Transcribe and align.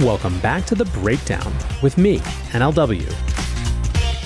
Welcome 0.00 0.38
back 0.40 0.66
to 0.66 0.74
The 0.74 0.84
Breakdown 0.84 1.52
with 1.82 1.96
me, 1.96 2.18
NLW. 2.52 3.06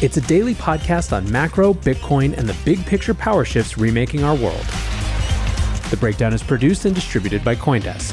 It's 0.02 0.16
a 0.16 0.20
daily 0.22 0.54
podcast 0.54 1.16
on 1.16 1.30
macro, 1.30 1.74
Bitcoin, 1.74 2.36
and 2.36 2.48
the 2.48 2.56
big 2.64 2.84
picture 2.86 3.14
power 3.14 3.44
shifts 3.44 3.78
remaking 3.78 4.24
our 4.24 4.34
world. 4.34 4.64
The 5.90 5.96
Breakdown 6.00 6.32
is 6.32 6.42
produced 6.42 6.86
and 6.86 6.94
distributed 6.94 7.44
by 7.44 7.54
Coindesk. 7.54 8.12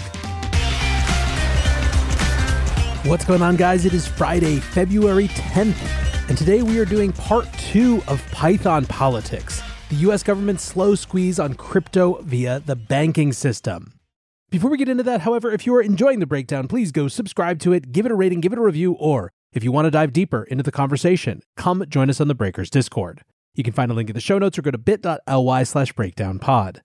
What's 3.08 3.26
going 3.26 3.42
on, 3.42 3.56
guys? 3.56 3.86
It 3.86 3.94
is 3.94 4.08
Friday, 4.08 4.60
February 4.60 5.30
10th, 5.30 6.30
and 6.30 6.38
today 6.38 6.62
we 6.62 6.78
are 6.78 6.86
doing 6.86 7.12
part 7.12 7.52
two 7.54 8.04
of 8.08 8.24
Python 8.32 8.86
politics 8.86 9.64
the 9.90 9.96
US 10.08 10.22
government's 10.22 10.64
slow 10.64 10.96
squeeze 10.96 11.40
on 11.40 11.54
crypto 11.54 12.22
via 12.22 12.60
the 12.60 12.76
banking 12.76 13.32
system. 13.32 13.97
Before 14.50 14.70
we 14.70 14.78
get 14.78 14.88
into 14.88 15.04
that, 15.04 15.22
however, 15.22 15.52
if 15.52 15.66
you 15.66 15.76
are 15.76 15.82
enjoying 15.82 16.20
the 16.22 16.26
breakdown, 16.26 16.70
please 16.70 16.94
go 16.94 17.10
subscribe 17.10 17.60
to 17.60 17.74
it, 17.74 17.92
give 17.92 18.06
it 18.06 18.14
a 18.14 18.16
rating, 18.16 18.40
give 18.40 18.54
it 18.54 18.60
a 18.60 18.62
review, 18.62 18.94
or 18.94 19.34
if 19.52 19.62
you 19.62 19.74
want 19.74 19.88
to 19.88 19.92
dive 19.92 20.14
deeper 20.14 20.44
into 20.44 20.64
the 20.64 20.72
conversation, 20.72 21.42
come 21.58 21.84
join 21.90 22.10
us 22.10 22.22
on 22.22 22.30
the 22.30 22.36
Breakers 22.36 22.70
Discord. 22.70 23.24
You 23.56 23.64
can 23.66 23.74
find 23.74 23.92
a 23.92 23.94
link 23.94 24.10
in 24.10 24.14
the 24.14 24.22
show 24.22 24.38
notes 24.40 24.58
or 24.58 24.62
go 24.62 24.72
to 24.72 24.78
bit.ly 24.78 25.64
slash 25.64 25.94
breakdownpod. 25.94 26.80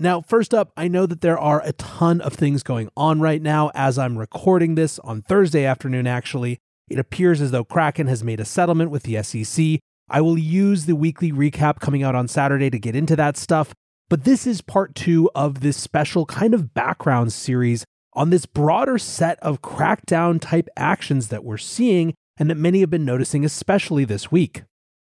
Now, 0.00 0.22
first 0.22 0.52
up, 0.52 0.72
I 0.76 0.88
know 0.88 1.06
that 1.06 1.20
there 1.20 1.38
are 1.38 1.62
a 1.64 1.72
ton 1.74 2.20
of 2.20 2.32
things 2.32 2.64
going 2.64 2.88
on 2.96 3.20
right 3.20 3.42
now 3.42 3.70
as 3.74 3.96
I'm 3.96 4.18
recording 4.18 4.74
this 4.74 4.98
on 5.00 5.22
Thursday 5.22 5.64
afternoon, 5.64 6.08
actually. 6.08 6.58
It 6.88 6.98
appears 6.98 7.40
as 7.40 7.52
though 7.52 7.64
Kraken 7.64 8.08
has 8.08 8.24
made 8.24 8.40
a 8.40 8.44
settlement 8.44 8.90
with 8.90 9.04
the 9.04 9.22
SEC. 9.22 9.78
I 10.10 10.20
will 10.20 10.38
use 10.38 10.86
the 10.86 10.96
weekly 10.96 11.30
recap 11.30 11.78
coming 11.78 12.02
out 12.02 12.16
on 12.16 12.26
Saturday 12.26 12.70
to 12.70 12.78
get 12.80 12.96
into 12.96 13.14
that 13.14 13.36
stuff, 13.36 13.72
but 14.08 14.24
this 14.24 14.46
is 14.46 14.60
part 14.60 14.94
two 14.94 15.30
of 15.34 15.60
this 15.60 15.76
special 15.76 16.24
kind 16.24 16.54
of 16.54 16.72
background 16.72 17.32
series 17.32 17.84
on 18.14 18.30
this 18.30 18.46
broader 18.46 18.98
set 18.98 19.38
of 19.40 19.62
crackdown 19.62 20.40
type 20.40 20.68
actions 20.76 21.28
that 21.28 21.44
we're 21.44 21.58
seeing 21.58 22.14
and 22.38 22.48
that 22.48 22.56
many 22.56 22.80
have 22.80 22.90
been 22.90 23.04
noticing, 23.04 23.44
especially 23.44 24.04
this 24.04 24.30
week. 24.30 24.62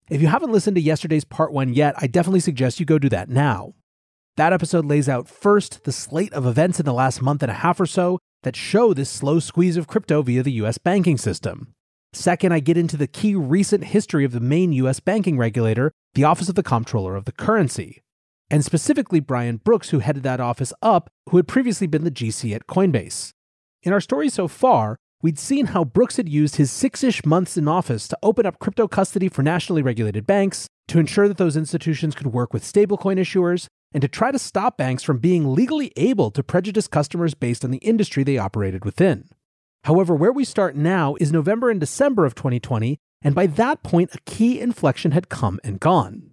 If 0.09 0.21
you 0.21 0.27
haven't 0.27 0.51
listened 0.51 0.75
to 0.75 0.81
yesterday's 0.81 1.25
part 1.25 1.51
one 1.51 1.73
yet, 1.73 1.95
I 1.97 2.07
definitely 2.07 2.39
suggest 2.39 2.79
you 2.79 2.85
go 2.85 2.99
do 2.99 3.09
that 3.09 3.29
now. 3.29 3.73
That 4.37 4.53
episode 4.53 4.85
lays 4.85 5.09
out 5.09 5.27
first 5.27 5.83
the 5.83 5.91
slate 5.91 6.33
of 6.33 6.45
events 6.45 6.79
in 6.79 6.85
the 6.85 6.93
last 6.93 7.21
month 7.21 7.43
and 7.43 7.51
a 7.51 7.55
half 7.55 7.79
or 7.79 7.85
so 7.85 8.19
that 8.43 8.55
show 8.55 8.93
this 8.93 9.09
slow 9.09 9.39
squeeze 9.39 9.77
of 9.77 9.87
crypto 9.87 10.21
via 10.21 10.43
the 10.43 10.51
US 10.53 10.77
banking 10.77 11.17
system. 11.17 11.73
Second, 12.13 12.51
I 12.51 12.59
get 12.59 12.77
into 12.77 12.97
the 12.97 13.07
key 13.07 13.35
recent 13.35 13.85
history 13.85 14.23
of 14.23 14.31
the 14.31 14.39
main 14.39 14.71
US 14.73 14.99
banking 14.99 15.37
regulator, 15.37 15.91
the 16.13 16.23
Office 16.23 16.49
of 16.49 16.55
the 16.55 16.63
Comptroller 16.63 17.15
of 17.15 17.25
the 17.25 17.31
Currency, 17.31 18.01
and 18.49 18.63
specifically 18.63 19.19
Brian 19.19 19.57
Brooks, 19.57 19.89
who 19.89 19.99
headed 19.99 20.23
that 20.23 20.39
office 20.39 20.73
up, 20.81 21.09
who 21.29 21.37
had 21.37 21.47
previously 21.47 21.87
been 21.87 22.03
the 22.03 22.11
GC 22.11 22.53
at 22.53 22.67
Coinbase. 22.67 23.31
In 23.83 23.93
our 23.93 24.01
story 24.01 24.29
so 24.29 24.47
far, 24.47 24.97
we'd 25.21 25.39
seen 25.39 25.67
how 25.67 25.83
Brooks 25.83 26.17
had 26.17 26.29
used 26.29 26.57
his 26.57 26.71
six 26.71 27.03
ish 27.03 27.25
months 27.25 27.57
in 27.57 27.67
office 27.67 28.07
to 28.07 28.17
open 28.21 28.45
up 28.45 28.59
crypto 28.59 28.87
custody 28.87 29.29
for 29.29 29.43
nationally 29.43 29.81
regulated 29.81 30.27
banks, 30.27 30.67
to 30.87 30.99
ensure 30.99 31.27
that 31.27 31.37
those 31.37 31.57
institutions 31.57 32.15
could 32.15 32.27
work 32.27 32.53
with 32.53 32.63
stablecoin 32.63 33.17
issuers, 33.19 33.67
and 33.93 34.01
to 34.01 34.07
try 34.07 34.31
to 34.31 34.39
stop 34.39 34.77
banks 34.77 35.03
from 35.03 35.19
being 35.19 35.53
legally 35.53 35.91
able 35.95 36.31
to 36.31 36.43
prejudice 36.43 36.87
customers 36.87 37.33
based 37.33 37.63
on 37.63 37.71
the 37.71 37.77
industry 37.77 38.23
they 38.23 38.37
operated 38.37 38.83
within. 38.85 39.29
However, 39.83 40.15
where 40.15 40.31
we 40.31 40.45
start 40.45 40.75
now 40.75 41.15
is 41.19 41.31
November 41.31 41.69
and 41.69 41.79
December 41.79 42.25
of 42.25 42.35
2020, 42.35 42.97
and 43.21 43.35
by 43.35 43.47
that 43.47 43.83
point, 43.83 44.13
a 44.13 44.19
key 44.25 44.59
inflection 44.59 45.11
had 45.11 45.29
come 45.29 45.59
and 45.63 45.79
gone. 45.79 46.32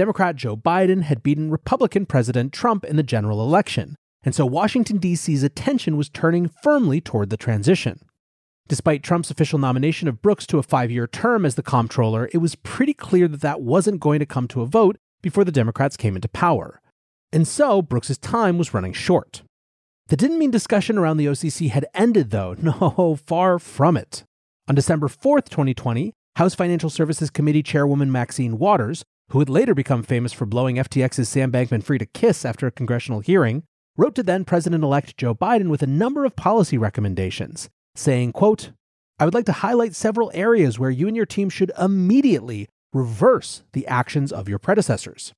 Democrat 0.00 0.34
Joe 0.34 0.56
Biden 0.56 1.02
had 1.02 1.22
beaten 1.22 1.50
Republican 1.50 2.06
President 2.06 2.54
Trump 2.54 2.86
in 2.86 2.96
the 2.96 3.02
general 3.02 3.42
election, 3.42 3.96
and 4.22 4.34
so 4.34 4.46
Washington, 4.46 4.96
D.C.'s 4.96 5.42
attention 5.42 5.98
was 5.98 6.08
turning 6.08 6.50
firmly 6.62 7.02
toward 7.02 7.28
the 7.28 7.36
transition. 7.36 8.00
Despite 8.66 9.02
Trump's 9.02 9.30
official 9.30 9.58
nomination 9.58 10.08
of 10.08 10.22
Brooks 10.22 10.46
to 10.46 10.56
a 10.56 10.62
five 10.62 10.90
year 10.90 11.06
term 11.06 11.44
as 11.44 11.54
the 11.54 11.62
comptroller, 11.62 12.30
it 12.32 12.38
was 12.38 12.54
pretty 12.54 12.94
clear 12.94 13.28
that 13.28 13.42
that 13.42 13.60
wasn't 13.60 14.00
going 14.00 14.20
to 14.20 14.24
come 14.24 14.48
to 14.48 14.62
a 14.62 14.66
vote 14.66 14.96
before 15.20 15.44
the 15.44 15.52
Democrats 15.52 15.98
came 15.98 16.16
into 16.16 16.28
power. 16.30 16.80
And 17.30 17.46
so 17.46 17.82
Brooks's 17.82 18.16
time 18.16 18.56
was 18.56 18.72
running 18.72 18.94
short. 18.94 19.42
That 20.08 20.16
didn't 20.16 20.38
mean 20.38 20.50
discussion 20.50 20.96
around 20.96 21.18
the 21.18 21.26
OCC 21.26 21.68
had 21.68 21.84
ended, 21.92 22.30
though. 22.30 22.56
No, 22.62 23.18
far 23.26 23.58
from 23.58 23.98
it. 23.98 24.24
On 24.66 24.74
December 24.74 25.08
4th, 25.08 25.50
2020, 25.50 26.14
House 26.36 26.54
Financial 26.54 26.88
Services 26.88 27.28
Committee 27.28 27.62
Chairwoman 27.62 28.10
Maxine 28.10 28.56
Waters, 28.58 29.04
who 29.30 29.38
would 29.38 29.48
later 29.48 29.74
become 29.74 30.02
famous 30.02 30.32
for 30.32 30.46
blowing 30.46 30.76
FTX's 30.76 31.28
Sam 31.28 31.52
Bankman 31.52 31.82
Fried 31.82 32.02
a 32.02 32.06
kiss 32.06 32.44
after 32.44 32.66
a 32.66 32.72
congressional 32.72 33.20
hearing, 33.20 33.62
wrote 33.96 34.14
to 34.16 34.22
then 34.22 34.44
President 34.44 34.82
elect 34.82 35.16
Joe 35.16 35.34
Biden 35.34 35.68
with 35.68 35.82
a 35.82 35.86
number 35.86 36.24
of 36.24 36.36
policy 36.36 36.76
recommendations, 36.76 37.68
saying, 37.94 38.32
quote, 38.32 38.72
I 39.18 39.24
would 39.24 39.34
like 39.34 39.46
to 39.46 39.52
highlight 39.52 39.94
several 39.94 40.30
areas 40.34 40.78
where 40.78 40.90
you 40.90 41.06
and 41.06 41.16
your 41.16 41.26
team 41.26 41.50
should 41.50 41.72
immediately 41.78 42.68
reverse 42.92 43.62
the 43.72 43.86
actions 43.86 44.32
of 44.32 44.48
your 44.48 44.58
predecessors. 44.58 45.32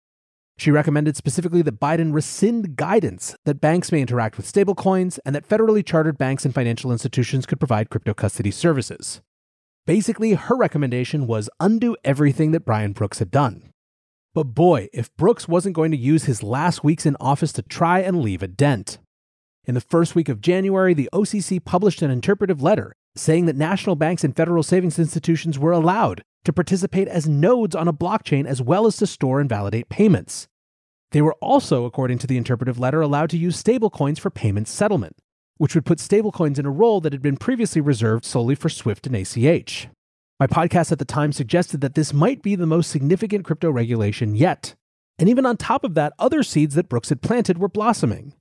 She 0.56 0.70
recommended 0.70 1.16
specifically 1.16 1.62
that 1.62 1.80
Biden 1.80 2.14
rescind 2.14 2.76
guidance 2.76 3.34
that 3.44 3.60
banks 3.60 3.90
may 3.90 4.00
interact 4.00 4.36
with 4.36 4.50
stablecoins 4.50 5.18
and 5.26 5.34
that 5.34 5.48
federally 5.48 5.84
chartered 5.84 6.16
banks 6.16 6.44
and 6.44 6.54
financial 6.54 6.92
institutions 6.92 7.46
could 7.46 7.58
provide 7.58 7.90
crypto 7.90 8.14
custody 8.14 8.50
services. 8.50 9.20
Basically, 9.86 10.34
her 10.34 10.56
recommendation 10.56 11.26
was 11.26 11.50
undo 11.58 11.96
everything 12.04 12.52
that 12.52 12.64
Brian 12.64 12.92
Brooks 12.92 13.18
had 13.18 13.30
done. 13.30 13.71
But 14.34 14.54
boy, 14.54 14.88
if 14.94 15.14
Brooks 15.16 15.46
wasn't 15.46 15.76
going 15.76 15.90
to 15.90 15.96
use 15.96 16.24
his 16.24 16.42
last 16.42 16.82
weeks 16.82 17.04
in 17.04 17.16
office 17.20 17.52
to 17.52 17.62
try 17.62 18.00
and 18.00 18.22
leave 18.22 18.42
a 18.42 18.48
dent. 18.48 18.98
In 19.64 19.74
the 19.74 19.80
first 19.80 20.14
week 20.14 20.30
of 20.30 20.40
January, 20.40 20.94
the 20.94 21.10
OCC 21.12 21.62
published 21.62 22.00
an 22.00 22.10
interpretive 22.10 22.62
letter 22.62 22.94
saying 23.14 23.44
that 23.44 23.56
national 23.56 23.94
banks 23.94 24.24
and 24.24 24.34
federal 24.34 24.62
savings 24.62 24.98
institutions 24.98 25.58
were 25.58 25.72
allowed 25.72 26.22
to 26.44 26.52
participate 26.52 27.08
as 27.08 27.28
nodes 27.28 27.76
on 27.76 27.86
a 27.86 27.92
blockchain 27.92 28.46
as 28.46 28.62
well 28.62 28.86
as 28.86 28.96
to 28.96 29.06
store 29.06 29.38
and 29.38 29.50
validate 29.50 29.90
payments. 29.90 30.48
They 31.10 31.20
were 31.20 31.36
also, 31.42 31.84
according 31.84 32.18
to 32.18 32.26
the 32.26 32.38
interpretive 32.38 32.78
letter, 32.78 33.02
allowed 33.02 33.28
to 33.30 33.38
use 33.38 33.62
stablecoins 33.62 34.18
for 34.18 34.30
payment 34.30 34.66
settlement, 34.66 35.16
which 35.58 35.74
would 35.74 35.84
put 35.84 35.98
stablecoins 35.98 36.58
in 36.58 36.64
a 36.64 36.70
role 36.70 37.02
that 37.02 37.12
had 37.12 37.20
been 37.20 37.36
previously 37.36 37.82
reserved 37.82 38.24
solely 38.24 38.54
for 38.54 38.70
SWIFT 38.70 39.06
and 39.06 39.16
ACH. 39.16 39.88
My 40.42 40.48
podcast 40.48 40.90
at 40.90 40.98
the 40.98 41.04
time 41.04 41.30
suggested 41.30 41.82
that 41.82 41.94
this 41.94 42.12
might 42.12 42.42
be 42.42 42.56
the 42.56 42.66
most 42.66 42.90
significant 42.90 43.44
crypto 43.44 43.70
regulation 43.70 44.34
yet. 44.34 44.74
And 45.16 45.28
even 45.28 45.46
on 45.46 45.56
top 45.56 45.84
of 45.84 45.94
that, 45.94 46.14
other 46.18 46.42
seeds 46.42 46.74
that 46.74 46.88
Brooks 46.88 47.10
had 47.10 47.22
planted 47.22 47.58
were 47.58 47.68
blossoming. 47.68 48.34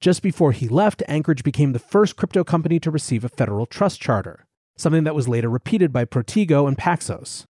Just 0.00 0.22
before 0.22 0.52
he 0.52 0.68
left, 0.68 1.02
Anchorage 1.08 1.42
became 1.42 1.72
the 1.72 1.80
first 1.80 2.14
crypto 2.14 2.44
company 2.44 2.78
to 2.78 2.92
receive 2.92 3.24
a 3.24 3.28
federal 3.28 3.66
trust 3.66 4.00
charter, 4.00 4.46
something 4.76 5.02
that 5.02 5.16
was 5.16 5.26
later 5.26 5.50
repeated 5.50 5.92
by 5.92 6.04
Protego 6.04 6.68
and 6.68 6.78
Paxos. 6.78 7.42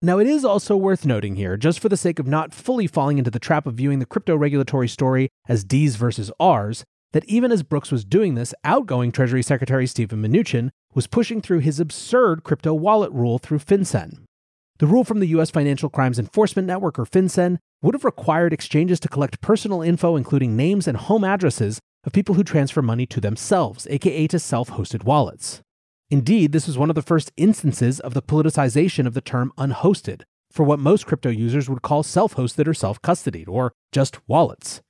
Now, 0.00 0.18
it 0.18 0.26
is 0.26 0.42
also 0.42 0.74
worth 0.74 1.04
noting 1.04 1.36
here, 1.36 1.58
just 1.58 1.78
for 1.78 1.90
the 1.90 1.96
sake 1.98 2.18
of 2.18 2.26
not 2.26 2.54
fully 2.54 2.86
falling 2.86 3.18
into 3.18 3.30
the 3.30 3.38
trap 3.38 3.66
of 3.66 3.74
viewing 3.74 3.98
the 3.98 4.06
crypto 4.06 4.34
regulatory 4.34 4.88
story 4.88 5.28
as 5.46 5.62
D's 5.62 5.96
versus 5.96 6.32
R's, 6.40 6.84
that 7.12 7.26
even 7.26 7.52
as 7.52 7.62
Brooks 7.62 7.92
was 7.92 8.06
doing 8.06 8.34
this, 8.34 8.54
outgoing 8.64 9.12
Treasury 9.12 9.42
Secretary 9.42 9.86
Steven 9.86 10.22
Mnuchin 10.22 10.70
was 10.96 11.06
pushing 11.06 11.42
through 11.42 11.58
his 11.58 11.78
absurd 11.78 12.42
crypto 12.42 12.72
wallet 12.72 13.12
rule 13.12 13.38
through 13.38 13.58
FinCEN. 13.58 14.20
The 14.78 14.86
rule 14.86 15.04
from 15.04 15.20
the 15.20 15.28
US 15.28 15.50
Financial 15.50 15.90
Crimes 15.90 16.18
Enforcement 16.18 16.66
Network, 16.66 16.98
or 16.98 17.04
FinCEN, 17.04 17.58
would 17.82 17.94
have 17.94 18.04
required 18.04 18.54
exchanges 18.54 18.98
to 19.00 19.08
collect 19.08 19.42
personal 19.42 19.82
info, 19.82 20.16
including 20.16 20.56
names 20.56 20.88
and 20.88 20.96
home 20.96 21.22
addresses 21.22 21.80
of 22.04 22.14
people 22.14 22.34
who 22.34 22.42
transfer 22.42 22.80
money 22.80 23.04
to 23.06 23.20
themselves, 23.20 23.86
aka 23.90 24.26
to 24.26 24.38
self 24.38 24.70
hosted 24.70 25.04
wallets. 25.04 25.60
Indeed, 26.10 26.52
this 26.52 26.66
was 26.66 26.78
one 26.78 26.88
of 26.88 26.94
the 26.94 27.02
first 27.02 27.30
instances 27.36 28.00
of 28.00 28.14
the 28.14 28.22
politicization 28.22 29.06
of 29.06 29.12
the 29.12 29.20
term 29.20 29.52
unhosted 29.58 30.22
for 30.50 30.64
what 30.64 30.78
most 30.78 31.04
crypto 31.04 31.28
users 31.28 31.68
would 31.68 31.82
call 31.82 32.02
self 32.02 32.36
hosted 32.36 32.66
or 32.66 32.74
self 32.74 33.02
custodied, 33.02 33.48
or 33.48 33.72
just 33.92 34.26
wallets. 34.26 34.80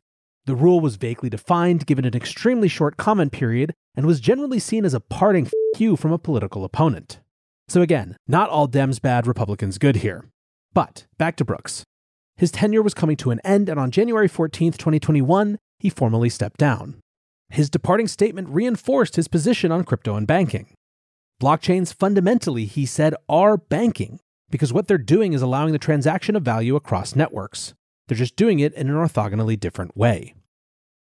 The 0.47 0.55
rule 0.55 0.81
was 0.81 0.97
vaguely 0.97 1.29
defined 1.29 1.87
given 1.87 2.05
an 2.05 2.15
extremely 2.15 2.69
short 2.69 2.97
comment 2.97 3.33
period 3.33 3.75
and 3.97 4.07
was 4.07 4.21
generally 4.21 4.61
seen 4.61 4.85
as 4.85 4.95
a 4.95 5.01
parting 5.01 5.47
f 5.47 5.99
from 5.99 6.13
a 6.13 6.19
political 6.19 6.65
opponent. 6.65 7.19
So 7.69 7.83
again, 7.83 8.17
not 8.29 8.49
all 8.49 8.69
Dems 8.69 9.03
bad, 9.03 9.27
Republicans 9.27 9.77
good 9.77 9.97
here. 9.97 10.25
But 10.73 11.07
back 11.19 11.37
to 11.37 11.45
Brooks. 11.45 11.83
His 12.37 12.53
tenure 12.53 12.83
was 12.83 12.95
coming 12.95 13.17
to 13.17 13.31
an 13.31 13.41
end, 13.45 13.69
and 13.69 13.81
on 13.81 13.91
January 13.91 14.29
14, 14.29 14.73
2021, 14.73 15.59
he 15.81 15.91
formally 15.91 16.29
stepped 16.29 16.59
down. 16.59 17.01
His 17.49 17.69
departing 17.69 18.07
statement 18.07 18.49
reinforced 18.49 19.17
his 19.17 19.29
position 19.29 19.73
on 19.73 19.85
crypto 19.85 20.15
and 20.15 20.27
banking. 20.27 20.69
Blockchains 21.43 21.93
fundamentally, 21.93 22.67
he 22.67 22.87
said, 22.87 23.15
are 23.29 23.57
banking 23.57 24.21
because 24.51 24.73
what 24.73 24.87
they're 24.87 24.99
doing 24.99 25.33
is 25.33 25.43
allowing 25.43 25.73
the 25.73 25.79
transaction 25.79 26.37
of 26.37 26.43
value 26.43 26.77
across 26.77 27.17
networks. 27.17 27.75
They're 28.09 28.17
just 28.17 28.37
doing 28.37 28.61
it 28.61 28.73
in 28.75 28.89
an 28.89 28.95
orthogonally 28.95 29.59
different 29.59 29.97
way. 29.97 30.35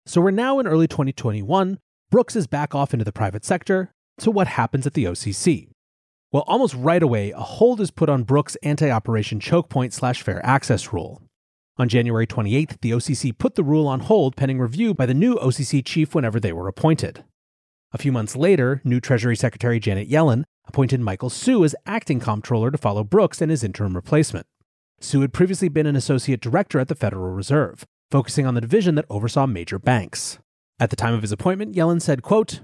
So 0.05 0.21
we're 0.21 0.31
now 0.31 0.59
in 0.59 0.67
early 0.67 0.87
2021. 0.87 1.79
Brooks 2.09 2.35
is 2.35 2.47
back 2.47 2.73
off 2.75 2.93
into 2.93 3.05
the 3.05 3.11
private 3.11 3.43
sector. 3.43 3.91
So 4.19 4.31
what 4.31 4.47
happens 4.47 4.85
at 4.85 4.93
the 4.93 5.05
OCC? 5.05 5.69
Well, 6.31 6.43
almost 6.47 6.75
right 6.75 7.03
away, 7.03 7.31
a 7.31 7.39
hold 7.39 7.79
is 7.79 7.91
put 7.91 8.09
on 8.09 8.23
Brooks' 8.23 8.57
anti-operation 8.63 9.39
choke 9.39 9.69
point 9.69 9.93
slash 9.93 10.23
fair 10.23 10.43
access 10.45 10.91
rule. 10.91 11.21
On 11.77 11.89
January 11.89 12.27
28th, 12.27 12.81
the 12.81 12.91
OCC 12.91 13.35
put 13.37 13.55
the 13.55 13.63
rule 13.63 13.87
on 13.87 14.01
hold 14.01 14.35
pending 14.35 14.59
review 14.59 14.93
by 14.93 15.05
the 15.05 15.13
new 15.13 15.35
OCC 15.35 15.83
chief 15.83 16.13
whenever 16.13 16.39
they 16.39 16.53
were 16.53 16.67
appointed. 16.67 17.23
A 17.91 17.97
few 17.97 18.11
months 18.11 18.35
later, 18.35 18.81
new 18.83 18.99
Treasury 18.99 19.35
Secretary 19.35 19.79
Janet 19.79 20.09
Yellen 20.09 20.43
appointed 20.67 21.01
Michael 21.01 21.29
Hsu 21.29 21.63
as 21.63 21.75
acting 21.85 22.19
comptroller 22.19 22.71
to 22.71 22.77
follow 22.77 23.03
Brooks 23.03 23.41
and 23.41 23.51
his 23.51 23.63
interim 23.63 23.95
replacement. 23.95 24.45
Hsu 25.03 25.19
had 25.19 25.33
previously 25.33 25.67
been 25.67 25.85
an 25.85 25.97
associate 25.97 26.39
director 26.39 26.79
at 26.79 26.87
the 26.87 26.95
Federal 26.95 27.33
Reserve, 27.33 27.85
focusing 28.09 28.45
on 28.45 28.53
the 28.53 28.61
division 28.61 28.95
that 28.95 29.05
oversaw 29.09 29.45
major 29.45 29.77
banks. 29.77 30.39
At 30.79 30.91
the 30.91 30.95
time 30.95 31.13
of 31.13 31.21
his 31.21 31.33
appointment, 31.33 31.75
Yellen 31.75 32.01
said, 32.01 32.21
quote, 32.21 32.61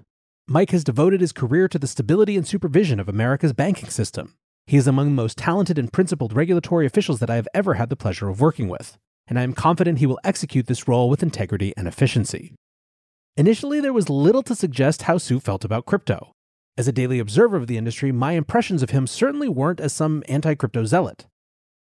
Mike 0.48 0.72
has 0.72 0.86
devoted 0.86 1.20
his 1.20 1.34
career 1.34 1.68
to 1.68 1.78
the 1.78 1.86
stability 1.86 2.38
and 2.38 2.48
supervision 2.48 2.98
of 2.98 3.10
America's 3.10 3.52
banking 3.52 3.90
system. 3.90 4.36
He 4.68 4.78
is 4.78 4.88
among 4.88 5.08
the 5.08 5.22
most 5.22 5.38
talented 5.38 5.78
and 5.78 5.92
principled 5.92 6.32
regulatory 6.32 6.86
officials 6.86 7.20
that 7.20 7.30
I 7.30 7.36
have 7.36 7.48
ever 7.54 7.74
had 7.74 7.90
the 7.90 7.98
pleasure 7.98 8.30
of 8.30 8.40
working 8.40 8.70
with, 8.70 8.98
and 9.28 9.38
I 9.38 9.44
am 9.44 9.52
confident 9.52 10.00
he 10.00 10.06
will 10.06 10.20
execute 10.24 10.68
this 10.68 10.88
role 10.88 11.10
with 11.10 11.22
integrity 11.22 11.74
and 11.76 11.90
efficiency. 11.90 12.56
Initially, 13.36 13.82
there 13.82 13.94
was 13.94 14.10
little 14.10 14.44
to 14.44 14.56
suggest 14.56 15.04
how 15.04 15.18
Hsu 15.18 15.42
felt 15.42 15.66
about 15.66 15.86
crypto. 15.86 16.32
As 16.78 16.88
a 16.88 16.94
daily 16.94 17.20
observer 17.20 17.58
of 17.58 17.68
the 17.68 17.78
industry, 17.78 18.14
my 18.14 18.32
impressions 18.32 18.82
of 18.82 18.92
him 18.92 19.08
certainly 19.08 19.50
weren't 19.50 19.82
as 19.82 19.92
some 19.92 20.24
anti 20.30 20.56
crypto 20.56 20.86
zealot. 20.86 21.28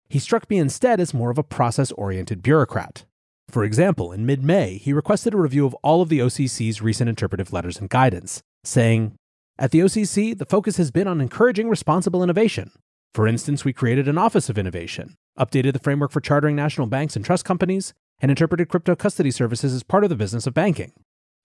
He 0.10 0.20
struck 0.20 0.50
me 0.50 0.58
instead 0.58 1.00
as 1.00 1.14
more 1.14 1.32
of 1.32 1.38
a 1.38 1.44
process 1.44 1.92
oriented 1.94 2.44
bureaucrat. 2.44 3.06
For 3.50 3.64
example, 3.64 4.12
in 4.12 4.26
mid 4.26 4.44
May, 4.44 4.78
he 4.78 4.94
requested 4.94 5.34
a 5.34 5.38
review 5.38 5.66
of 5.66 5.76
all 5.84 6.02
of 6.02 6.10
the 6.10 6.20
OCC's 6.20 6.82
recent 6.82 7.10
interpretive 7.10 7.54
letters 7.54 7.80
and 7.80 7.90
guidance, 7.90 8.42
saying, 8.64 9.16
At 9.58 9.72
the 9.72 9.80
OCC, 9.80 10.38
the 10.38 10.46
focus 10.46 10.78
has 10.78 10.92
been 10.92 11.08
on 11.08 11.22
encouraging 11.22 11.70
responsible 11.70 12.24
innovation. 12.24 12.72
For 13.14 13.28
instance, 13.28 13.64
we 13.64 13.74
created 13.74 14.08
an 14.08 14.18
Office 14.18 14.50
of 14.50 14.58
Innovation, 14.58 15.16
updated 15.40 15.74
the 15.74 15.80
framework 15.80 16.12
for 16.12 16.22
chartering 16.22 16.56
national 16.56 16.88
banks 16.88 17.16
and 17.16 17.24
trust 17.24 17.46
companies, 17.46 17.94
and 18.20 18.30
interpreted 18.30 18.70
crypto 18.70 18.96
custody 18.96 19.32
services 19.32 19.74
as 19.74 19.84
part 19.84 20.04
of 20.04 20.10
the 20.10 20.16
business 20.16 20.48
of 20.48 20.54
banking. 20.54 20.92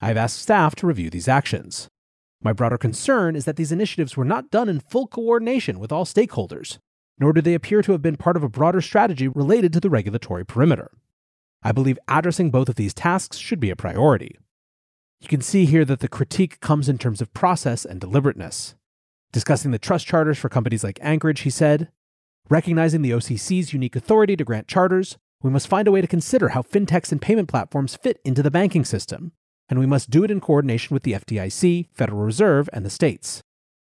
I've 0.01 0.17
asked 0.17 0.41
staff 0.41 0.75
to 0.75 0.87
review 0.87 1.09
these 1.09 1.27
actions. 1.27 1.87
My 2.43 2.53
broader 2.53 2.77
concern 2.77 3.35
is 3.35 3.45
that 3.45 3.55
these 3.55 3.71
initiatives 3.71 4.17
were 4.17 4.25
not 4.25 4.49
done 4.49 4.67
in 4.67 4.79
full 4.79 5.07
coordination 5.07 5.79
with 5.79 5.91
all 5.91 6.05
stakeholders, 6.05 6.79
nor 7.19 7.33
do 7.33 7.41
they 7.41 7.53
appear 7.53 7.81
to 7.81 7.91
have 7.91 8.01
been 8.01 8.17
part 8.17 8.35
of 8.35 8.43
a 8.43 8.49
broader 8.49 8.81
strategy 8.81 9.27
related 9.27 9.73
to 9.73 9.79
the 9.79 9.89
regulatory 9.89 10.45
perimeter. 10.45 10.91
I 11.63 11.71
believe 11.71 11.99
addressing 12.07 12.49
both 12.49 12.69
of 12.69 12.75
these 12.75 12.93
tasks 12.93 13.37
should 13.37 13.59
be 13.59 13.69
a 13.69 13.75
priority. 13.75 14.37
You 15.19 15.27
can 15.27 15.41
see 15.41 15.65
here 15.65 15.85
that 15.85 15.99
the 15.99 16.07
critique 16.07 16.59
comes 16.59 16.89
in 16.89 16.97
terms 16.97 17.21
of 17.21 17.33
process 17.33 17.85
and 17.85 18.01
deliberateness. 18.01 18.73
Discussing 19.31 19.71
the 19.71 19.79
trust 19.79 20.07
charters 20.07 20.39
for 20.39 20.49
companies 20.49 20.83
like 20.83 20.99
Anchorage, 21.01 21.41
he 21.41 21.51
said, 21.51 21.89
Recognizing 22.49 23.01
the 23.01 23.11
OCC's 23.11 23.71
unique 23.71 23.95
authority 23.95 24.35
to 24.35 24.43
grant 24.43 24.67
charters, 24.67 25.17
we 25.43 25.51
must 25.51 25.67
find 25.67 25.87
a 25.87 25.91
way 25.91 26.01
to 26.01 26.07
consider 26.07 26.49
how 26.49 26.63
fintechs 26.63 27.11
and 27.11 27.21
payment 27.21 27.47
platforms 27.47 27.95
fit 27.95 28.19
into 28.25 28.43
the 28.43 28.51
banking 28.51 28.83
system, 28.83 29.31
and 29.69 29.79
we 29.79 29.85
must 29.85 30.09
do 30.09 30.23
it 30.23 30.31
in 30.31 30.41
coordination 30.41 30.93
with 30.93 31.03
the 31.03 31.13
FDIC, 31.13 31.87
Federal 31.93 32.21
Reserve, 32.21 32.69
and 32.73 32.85
the 32.85 32.89
states. 32.89 33.41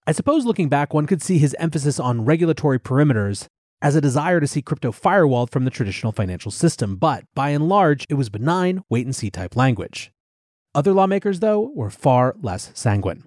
I 0.07 0.11
suppose 0.11 0.45
looking 0.45 0.69
back, 0.69 0.93
one 0.93 1.07
could 1.07 1.23
see 1.23 1.39
his 1.39 1.55
emphasis 1.57 1.99
on 1.99 2.25
regulatory 2.25 2.77
perimeters 2.79 3.47
as 3.81 3.95
a 3.95 4.01
desire 4.01 4.39
to 4.39 4.45
see 4.45 4.61
crypto 4.61 4.91
firewalled 4.91 5.49
from 5.49 5.65
the 5.65 5.71
traditional 5.71 6.11
financial 6.11 6.51
system, 6.51 6.95
but 6.95 7.23
by 7.33 7.49
and 7.49 7.67
large, 7.67 8.05
it 8.07 8.13
was 8.13 8.29
benign, 8.29 8.83
wait 8.87 9.05
and 9.05 9.15
see 9.15 9.31
type 9.31 9.55
language. 9.55 10.11
Other 10.75 10.93
lawmakers, 10.93 11.39
though, 11.39 11.71
were 11.73 11.89
far 11.89 12.35
less 12.39 12.69
sanguine. 12.75 13.23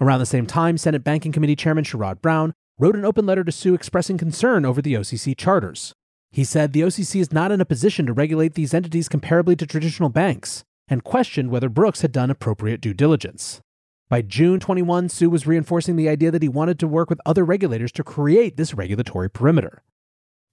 Around 0.00 0.20
the 0.20 0.26
same 0.26 0.46
time, 0.46 0.78
Senate 0.78 1.04
Banking 1.04 1.30
Committee 1.32 1.56
Chairman 1.56 1.84
Sherrod 1.84 2.22
Brown 2.22 2.54
wrote 2.78 2.96
an 2.96 3.04
open 3.04 3.26
letter 3.26 3.44
to 3.44 3.52
Hsu 3.52 3.74
expressing 3.74 4.16
concern 4.16 4.64
over 4.64 4.80
the 4.80 4.94
OCC 4.94 5.36
charters. 5.36 5.92
He 6.30 6.44
said 6.44 6.72
the 6.72 6.82
OCC 6.82 7.20
is 7.20 7.32
not 7.32 7.52
in 7.52 7.60
a 7.60 7.66
position 7.66 8.06
to 8.06 8.12
regulate 8.14 8.54
these 8.54 8.72
entities 8.72 9.10
comparably 9.10 9.58
to 9.58 9.66
traditional 9.66 10.08
banks, 10.08 10.64
and 10.88 11.04
questioned 11.04 11.50
whether 11.50 11.68
Brooks 11.68 12.00
had 12.00 12.12
done 12.12 12.30
appropriate 12.30 12.80
due 12.80 12.94
diligence. 12.94 13.60
By 14.08 14.22
June 14.22 14.58
21, 14.58 15.10
Hsu 15.10 15.28
was 15.28 15.46
reinforcing 15.46 15.96
the 15.96 16.08
idea 16.08 16.30
that 16.30 16.42
he 16.42 16.48
wanted 16.48 16.78
to 16.78 16.88
work 16.88 17.10
with 17.10 17.20
other 17.26 17.44
regulators 17.44 17.92
to 17.92 18.02
create 18.02 18.56
this 18.56 18.72
regulatory 18.72 19.28
perimeter. 19.28 19.82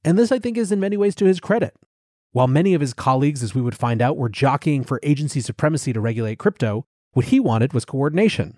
And 0.04 0.20
this, 0.20 0.32
I 0.32 0.40
think, 0.40 0.58
is 0.58 0.74
in 0.74 0.80
many 0.82 0.98
ways 0.98 1.16
to 1.16 1.26
his 1.26 1.40
credit. 1.40 1.74
While 2.34 2.48
many 2.48 2.74
of 2.74 2.82
his 2.82 2.94
colleagues, 2.94 3.42
as 3.42 3.56
we 3.56 3.62
would 3.62 3.78
find 3.78 4.02
out, 4.02 4.18
were 4.18 4.28
jockeying 4.28 4.84
for 4.84 5.00
agency 5.04 5.40
supremacy 5.40 5.94
to 5.94 6.02
regulate 6.02 6.38
crypto, 6.38 6.86
what 7.14 7.28
he 7.28 7.40
wanted 7.40 7.72
was 7.72 7.86
coordination. 7.86 8.58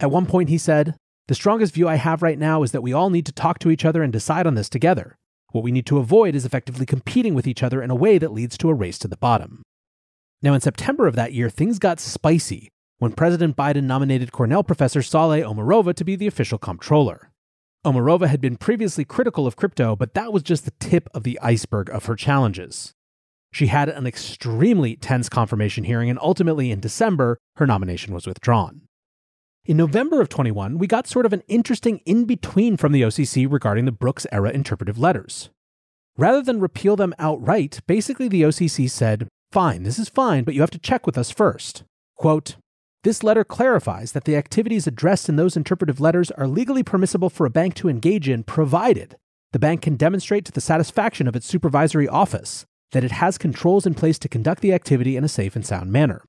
At 0.00 0.10
one 0.10 0.26
point, 0.26 0.48
he 0.48 0.58
said, 0.58 0.96
The 1.28 1.36
strongest 1.36 1.72
view 1.72 1.88
I 1.88 1.94
have 1.94 2.20
right 2.20 2.38
now 2.38 2.64
is 2.64 2.72
that 2.72 2.82
we 2.82 2.92
all 2.92 3.10
need 3.10 3.26
to 3.26 3.32
talk 3.32 3.60
to 3.60 3.70
each 3.70 3.84
other 3.84 4.02
and 4.02 4.12
decide 4.12 4.48
on 4.48 4.56
this 4.56 4.68
together. 4.68 5.16
What 5.52 5.62
we 5.62 5.70
need 5.70 5.86
to 5.86 5.98
avoid 5.98 6.34
is 6.34 6.44
effectively 6.44 6.84
competing 6.84 7.34
with 7.34 7.46
each 7.46 7.62
other 7.62 7.80
in 7.80 7.92
a 7.92 7.94
way 7.94 8.18
that 8.18 8.32
leads 8.32 8.58
to 8.58 8.70
a 8.70 8.74
race 8.74 8.98
to 8.98 9.08
the 9.08 9.16
bottom. 9.16 9.62
Now, 10.42 10.52
in 10.54 10.60
September 10.60 11.06
of 11.06 11.14
that 11.14 11.32
year, 11.32 11.48
things 11.48 11.78
got 11.78 12.00
spicy 12.00 12.71
when 13.02 13.10
President 13.10 13.56
Biden 13.56 13.82
nominated 13.82 14.30
Cornell 14.30 14.62
professor 14.62 15.00
Saule 15.00 15.42
Omarova 15.42 15.92
to 15.92 16.04
be 16.04 16.14
the 16.14 16.28
official 16.28 16.56
comptroller. 16.56 17.32
Omarova 17.84 18.28
had 18.28 18.40
been 18.40 18.56
previously 18.56 19.04
critical 19.04 19.44
of 19.44 19.56
crypto, 19.56 19.96
but 19.96 20.14
that 20.14 20.32
was 20.32 20.44
just 20.44 20.64
the 20.64 20.72
tip 20.78 21.08
of 21.12 21.24
the 21.24 21.36
iceberg 21.42 21.90
of 21.90 22.04
her 22.04 22.14
challenges. 22.14 22.92
She 23.52 23.66
had 23.66 23.88
an 23.88 24.06
extremely 24.06 24.94
tense 24.94 25.28
confirmation 25.28 25.82
hearing, 25.82 26.10
and 26.10 26.18
ultimately 26.22 26.70
in 26.70 26.78
December, 26.78 27.38
her 27.56 27.66
nomination 27.66 28.14
was 28.14 28.28
withdrawn. 28.28 28.82
In 29.64 29.76
November 29.76 30.20
of 30.20 30.28
21, 30.28 30.78
we 30.78 30.86
got 30.86 31.08
sort 31.08 31.26
of 31.26 31.32
an 31.32 31.42
interesting 31.48 31.98
in 32.06 32.24
between 32.24 32.76
from 32.76 32.92
the 32.92 33.02
OCC 33.02 33.50
regarding 33.50 33.84
the 33.84 33.90
Brooks 33.90 34.28
era 34.30 34.52
interpretive 34.52 34.96
letters. 34.96 35.50
Rather 36.16 36.40
than 36.40 36.60
repeal 36.60 36.94
them 36.94 37.16
outright, 37.18 37.80
basically 37.88 38.28
the 38.28 38.42
OCC 38.42 38.88
said, 38.88 39.26
fine, 39.50 39.82
this 39.82 39.98
is 39.98 40.08
fine, 40.08 40.44
but 40.44 40.54
you 40.54 40.60
have 40.60 40.70
to 40.70 40.78
check 40.78 41.04
with 41.04 41.18
us 41.18 41.32
first. 41.32 41.82
Quote, 42.14 42.54
this 43.04 43.22
letter 43.24 43.44
clarifies 43.44 44.12
that 44.12 44.24
the 44.24 44.36
activities 44.36 44.86
addressed 44.86 45.28
in 45.28 45.36
those 45.36 45.56
interpretive 45.56 46.00
letters 46.00 46.30
are 46.32 46.46
legally 46.46 46.82
permissible 46.84 47.30
for 47.30 47.46
a 47.46 47.50
bank 47.50 47.74
to 47.74 47.88
engage 47.88 48.28
in, 48.28 48.44
provided 48.44 49.16
the 49.52 49.58
bank 49.58 49.82
can 49.82 49.96
demonstrate 49.96 50.44
to 50.46 50.52
the 50.52 50.60
satisfaction 50.62 51.28
of 51.28 51.36
its 51.36 51.46
supervisory 51.46 52.08
office 52.08 52.64
that 52.92 53.04
it 53.04 53.12
has 53.12 53.36
controls 53.36 53.86
in 53.86 53.94
place 53.94 54.18
to 54.18 54.28
conduct 54.28 54.62
the 54.62 54.72
activity 54.72 55.16
in 55.16 55.24
a 55.24 55.28
safe 55.28 55.54
and 55.54 55.66
sound 55.66 55.92
manner. 55.92 56.24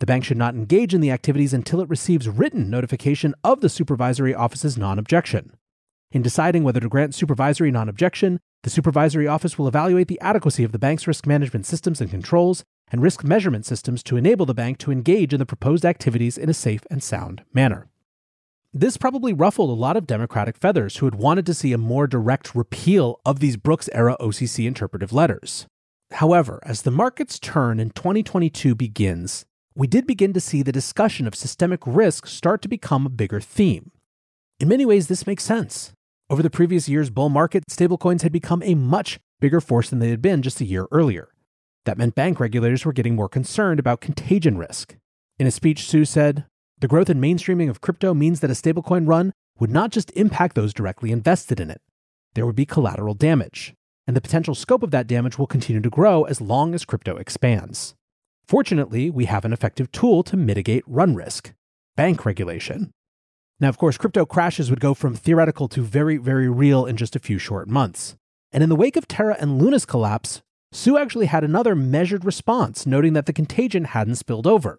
The 0.00 0.06
bank 0.06 0.24
should 0.24 0.38
not 0.38 0.54
engage 0.54 0.94
in 0.94 1.00
the 1.00 1.10
activities 1.10 1.52
until 1.52 1.80
it 1.80 1.88
receives 1.90 2.28
written 2.28 2.70
notification 2.70 3.34
of 3.44 3.60
the 3.60 3.68
supervisory 3.68 4.34
office's 4.34 4.78
non 4.78 4.98
objection. 4.98 5.56
In 6.12 6.22
deciding 6.22 6.64
whether 6.64 6.80
to 6.80 6.88
grant 6.88 7.14
supervisory 7.14 7.70
non 7.70 7.88
objection, 7.88 8.40
the 8.62 8.70
supervisory 8.70 9.26
office 9.26 9.58
will 9.58 9.68
evaluate 9.68 10.08
the 10.08 10.20
adequacy 10.20 10.64
of 10.64 10.72
the 10.72 10.78
bank's 10.78 11.06
risk 11.06 11.26
management 11.26 11.66
systems 11.66 12.00
and 12.00 12.10
controls 12.10 12.64
and 12.92 13.02
risk 13.02 13.24
measurement 13.24 13.66
systems 13.66 14.02
to 14.04 14.16
enable 14.16 14.46
the 14.46 14.54
bank 14.54 14.78
to 14.78 14.92
engage 14.92 15.32
in 15.32 15.40
the 15.40 15.46
proposed 15.46 15.84
activities 15.84 16.38
in 16.38 16.48
a 16.48 16.54
safe 16.54 16.82
and 16.90 17.02
sound 17.02 17.42
manner. 17.52 17.88
This 18.74 18.96
probably 18.96 19.32
ruffled 19.32 19.70
a 19.70 19.80
lot 19.80 19.96
of 19.96 20.06
Democratic 20.06 20.56
feathers 20.56 20.98
who 20.98 21.06
had 21.06 21.14
wanted 21.14 21.44
to 21.46 21.54
see 21.54 21.72
a 21.72 21.78
more 21.78 22.06
direct 22.06 22.54
repeal 22.54 23.20
of 23.26 23.40
these 23.40 23.56
Brooks 23.56 23.88
era 23.92 24.16
OCC 24.20 24.66
interpretive 24.66 25.12
letters. 25.12 25.66
However, 26.12 26.60
as 26.62 26.82
the 26.82 26.90
markets 26.90 27.38
turn 27.38 27.80
in 27.80 27.90
2022 27.90 28.74
begins, 28.74 29.44
we 29.74 29.86
did 29.86 30.06
begin 30.06 30.32
to 30.34 30.40
see 30.40 30.62
the 30.62 30.72
discussion 30.72 31.26
of 31.26 31.34
systemic 31.34 31.80
risk 31.86 32.26
start 32.26 32.60
to 32.62 32.68
become 32.68 33.06
a 33.06 33.10
bigger 33.10 33.40
theme. 33.40 33.90
In 34.60 34.68
many 34.68 34.84
ways, 34.84 35.08
this 35.08 35.26
makes 35.26 35.44
sense. 35.44 35.92
Over 36.30 36.42
the 36.42 36.50
previous 36.50 36.88
year's 36.88 37.10
bull 37.10 37.28
market, 37.30 37.64
stablecoins 37.70 38.22
had 38.22 38.32
become 38.32 38.62
a 38.62 38.74
much 38.74 39.18
bigger 39.40 39.60
force 39.60 39.90
than 39.90 39.98
they 39.98 40.10
had 40.10 40.22
been 40.22 40.40
just 40.40 40.60
a 40.60 40.64
year 40.64 40.86
earlier. 40.90 41.28
That 41.84 41.98
meant 41.98 42.14
bank 42.14 42.38
regulators 42.38 42.84
were 42.84 42.92
getting 42.92 43.16
more 43.16 43.28
concerned 43.28 43.80
about 43.80 44.00
contagion 44.00 44.56
risk. 44.56 44.96
In 45.38 45.46
a 45.46 45.50
speech, 45.50 45.86
Hsu 45.86 46.04
said, 46.04 46.46
The 46.78 46.88
growth 46.88 47.08
and 47.08 47.22
mainstreaming 47.22 47.68
of 47.68 47.80
crypto 47.80 48.14
means 48.14 48.40
that 48.40 48.50
a 48.50 48.54
stablecoin 48.54 49.08
run 49.08 49.32
would 49.58 49.70
not 49.70 49.90
just 49.90 50.10
impact 50.12 50.54
those 50.54 50.72
directly 50.72 51.10
invested 51.10 51.60
in 51.60 51.70
it, 51.70 51.80
there 52.34 52.46
would 52.46 52.56
be 52.56 52.66
collateral 52.66 53.14
damage. 53.14 53.74
And 54.06 54.16
the 54.16 54.20
potential 54.20 54.54
scope 54.54 54.82
of 54.82 54.90
that 54.90 55.06
damage 55.06 55.38
will 55.38 55.46
continue 55.46 55.80
to 55.82 55.90
grow 55.90 56.24
as 56.24 56.40
long 56.40 56.74
as 56.74 56.84
crypto 56.84 57.16
expands. 57.16 57.94
Fortunately, 58.46 59.10
we 59.10 59.26
have 59.26 59.44
an 59.44 59.52
effective 59.52 59.92
tool 59.92 60.22
to 60.24 60.36
mitigate 60.36 60.84
run 60.86 61.14
risk 61.14 61.52
bank 61.94 62.24
regulation. 62.24 62.90
Now, 63.60 63.68
of 63.68 63.76
course, 63.76 63.98
crypto 63.98 64.24
crashes 64.24 64.70
would 64.70 64.80
go 64.80 64.94
from 64.94 65.14
theoretical 65.14 65.68
to 65.68 65.82
very, 65.82 66.16
very 66.16 66.48
real 66.48 66.86
in 66.86 66.96
just 66.96 67.14
a 67.14 67.20
few 67.20 67.38
short 67.38 67.68
months. 67.68 68.16
And 68.50 68.62
in 68.62 68.70
the 68.70 68.76
wake 68.76 68.96
of 68.96 69.06
Terra 69.06 69.36
and 69.38 69.60
Luna's 69.60 69.84
collapse, 69.84 70.40
Hsu 70.72 70.96
actually 70.96 71.26
had 71.26 71.44
another 71.44 71.74
measured 71.74 72.24
response, 72.24 72.86
noting 72.86 73.12
that 73.12 73.26
the 73.26 73.32
contagion 73.32 73.84
hadn't 73.84 74.16
spilled 74.16 74.46
over. 74.46 74.78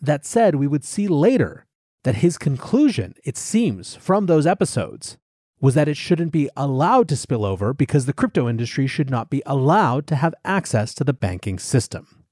That 0.00 0.26
said, 0.26 0.56
we 0.56 0.66
would 0.66 0.84
see 0.84 1.08
later 1.08 1.66
that 2.04 2.16
his 2.16 2.36
conclusion, 2.36 3.14
it 3.24 3.38
seems, 3.38 3.96
from 3.96 4.26
those 4.26 4.46
episodes, 4.46 5.16
was 5.60 5.74
that 5.74 5.88
it 5.88 5.96
shouldn't 5.96 6.30
be 6.30 6.50
allowed 6.56 7.08
to 7.08 7.16
spill 7.16 7.44
over 7.44 7.72
because 7.72 8.04
the 8.04 8.12
crypto 8.12 8.48
industry 8.48 8.86
should 8.86 9.08
not 9.08 9.30
be 9.30 9.42
allowed 9.46 10.06
to 10.06 10.16
have 10.16 10.34
access 10.44 10.92
to 10.92 11.04
the 11.04 11.14
banking 11.14 11.58
system. 11.58 12.24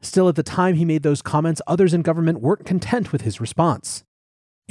Still, 0.00 0.28
at 0.28 0.36
the 0.36 0.44
time 0.44 0.76
he 0.76 0.84
made 0.84 1.02
those 1.02 1.20
comments, 1.20 1.60
others 1.66 1.92
in 1.92 2.02
government 2.02 2.40
weren't 2.40 2.64
content 2.64 3.10
with 3.10 3.22
his 3.22 3.40
response. 3.40 4.04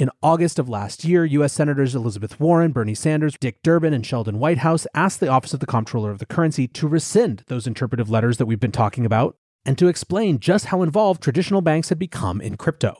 In 0.00 0.08
August 0.22 0.58
of 0.58 0.66
last 0.66 1.04
year, 1.04 1.26
U.S. 1.26 1.52
Senators 1.52 1.94
Elizabeth 1.94 2.40
Warren, 2.40 2.72
Bernie 2.72 2.94
Sanders, 2.94 3.36
Dick 3.38 3.62
Durbin, 3.62 3.92
and 3.92 4.06
Sheldon 4.06 4.38
Whitehouse 4.38 4.86
asked 4.94 5.20
the 5.20 5.28
Office 5.28 5.52
of 5.52 5.60
the 5.60 5.66
Comptroller 5.66 6.10
of 6.10 6.18
the 6.18 6.24
Currency 6.24 6.66
to 6.68 6.88
rescind 6.88 7.44
those 7.48 7.66
interpretive 7.66 8.08
letters 8.08 8.38
that 8.38 8.46
we've 8.46 8.58
been 8.58 8.72
talking 8.72 9.04
about 9.04 9.36
and 9.66 9.76
to 9.76 9.88
explain 9.88 10.38
just 10.38 10.64
how 10.64 10.80
involved 10.80 11.22
traditional 11.22 11.60
banks 11.60 11.90
had 11.90 11.98
become 11.98 12.40
in 12.40 12.56
crypto. 12.56 12.94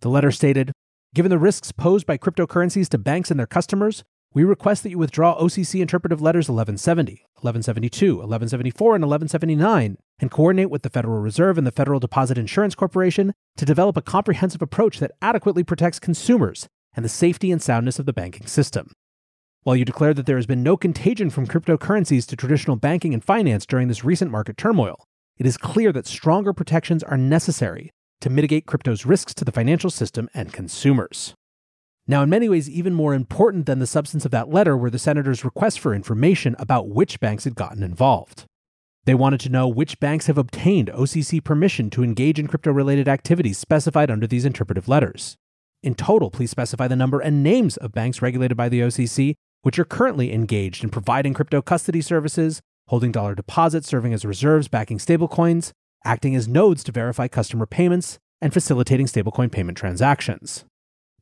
The 0.00 0.08
letter 0.08 0.32
stated 0.32 0.72
Given 1.14 1.30
the 1.30 1.38
risks 1.38 1.70
posed 1.70 2.04
by 2.04 2.18
cryptocurrencies 2.18 2.88
to 2.88 2.98
banks 2.98 3.30
and 3.30 3.38
their 3.38 3.46
customers, 3.46 4.02
we 4.32 4.42
request 4.42 4.82
that 4.82 4.90
you 4.90 4.98
withdraw 4.98 5.40
OCC 5.40 5.80
interpretive 5.80 6.20
letters 6.20 6.48
1170, 6.48 7.12
1172, 7.36 8.06
1174, 8.16 8.96
and 8.96 9.04
1179 9.04 9.98
and 10.18 10.30
coordinate 10.30 10.70
with 10.70 10.82
the 10.82 10.90
Federal 10.90 11.20
Reserve 11.20 11.58
and 11.58 11.66
the 11.66 11.72
Federal 11.72 12.00
Deposit 12.00 12.38
Insurance 12.38 12.74
Corporation 12.74 13.34
to 13.56 13.64
develop 13.64 13.96
a 13.96 14.02
comprehensive 14.02 14.62
approach 14.62 14.98
that 14.98 15.12
adequately 15.20 15.64
protects 15.64 15.98
consumers 15.98 16.68
and 16.94 17.04
the 17.04 17.08
safety 17.08 17.50
and 17.50 17.60
soundness 17.60 17.98
of 17.98 18.06
the 18.06 18.12
banking 18.12 18.46
system. 18.46 18.92
While 19.62 19.76
you 19.76 19.84
declare 19.84 20.14
that 20.14 20.26
there 20.26 20.36
has 20.36 20.46
been 20.46 20.62
no 20.62 20.76
contagion 20.76 21.30
from 21.30 21.46
cryptocurrencies 21.46 22.26
to 22.26 22.36
traditional 22.36 22.76
banking 22.76 23.14
and 23.14 23.24
finance 23.24 23.66
during 23.66 23.88
this 23.88 24.04
recent 24.04 24.30
market 24.30 24.56
turmoil, 24.56 25.06
it 25.38 25.46
is 25.46 25.56
clear 25.56 25.90
that 25.92 26.06
stronger 26.06 26.52
protections 26.52 27.02
are 27.02 27.16
necessary 27.16 27.90
to 28.20 28.30
mitigate 28.30 28.66
crypto's 28.66 29.04
risks 29.04 29.34
to 29.34 29.44
the 29.44 29.52
financial 29.52 29.90
system 29.90 30.28
and 30.34 30.52
consumers. 30.52 31.34
Now, 32.06 32.22
in 32.22 32.28
many 32.28 32.48
ways, 32.48 32.68
even 32.68 32.92
more 32.92 33.14
important 33.14 33.64
than 33.64 33.78
the 33.78 33.86
substance 33.86 34.26
of 34.26 34.30
that 34.30 34.50
letter 34.50 34.76
were 34.76 34.90
the 34.90 34.98
senators' 34.98 35.44
requests 35.44 35.78
for 35.78 35.94
information 35.94 36.54
about 36.58 36.88
which 36.88 37.18
banks 37.18 37.44
had 37.44 37.54
gotten 37.54 37.82
involved. 37.82 38.44
They 39.06 39.14
wanted 39.14 39.40
to 39.40 39.50
know 39.50 39.68
which 39.68 40.00
banks 40.00 40.26
have 40.28 40.38
obtained 40.38 40.88
OCC 40.88 41.42
permission 41.42 41.90
to 41.90 42.02
engage 42.02 42.38
in 42.38 42.46
crypto 42.46 42.72
related 42.72 43.08
activities 43.08 43.58
specified 43.58 44.10
under 44.10 44.26
these 44.26 44.44
interpretive 44.44 44.88
letters. 44.88 45.36
In 45.82 45.94
total, 45.94 46.30
please 46.30 46.50
specify 46.50 46.88
the 46.88 46.96
number 46.96 47.20
and 47.20 47.42
names 47.42 47.76
of 47.76 47.92
banks 47.92 48.22
regulated 48.22 48.56
by 48.56 48.68
the 48.68 48.80
OCC 48.80 49.34
which 49.64 49.78
are 49.78 49.84
currently 49.84 50.32
engaged 50.32 50.84
in 50.84 50.90
providing 50.90 51.32
crypto 51.32 51.62
custody 51.62 52.02
services, 52.02 52.60
holding 52.88 53.10
dollar 53.10 53.34
deposits, 53.34 53.88
serving 53.88 54.12
as 54.12 54.24
reserves 54.24 54.68
backing 54.68 54.98
stablecoins, 54.98 55.72
acting 56.04 56.36
as 56.36 56.46
nodes 56.46 56.84
to 56.84 56.92
verify 56.92 57.26
customer 57.26 57.64
payments, 57.64 58.18
and 58.42 58.52
facilitating 58.52 59.06
stablecoin 59.06 59.50
payment 59.50 59.78
transactions. 59.78 60.66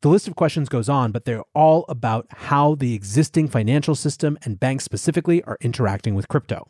The 0.01 0.09
list 0.09 0.27
of 0.27 0.35
questions 0.35 0.69
goes 0.69 0.89
on, 0.89 1.13
but 1.13 1.25
they're 1.25 1.45
all 1.55 1.85
about 1.89 2.27
how 2.31 2.75
the 2.75 2.95
existing 2.95 3.47
financial 3.47 3.95
system 3.95 4.37
and 4.43 4.59
banks 4.59 4.83
specifically 4.83 5.41
are 5.45 5.57
interacting 5.61 6.17
with 6.17 6.27
crypto. 6.27 6.67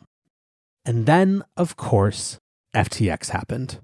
And 0.85 1.05
then, 1.05 1.43
of 1.55 1.77
course, 1.77 2.39
FTX 2.75 3.29
happened. 3.29 3.79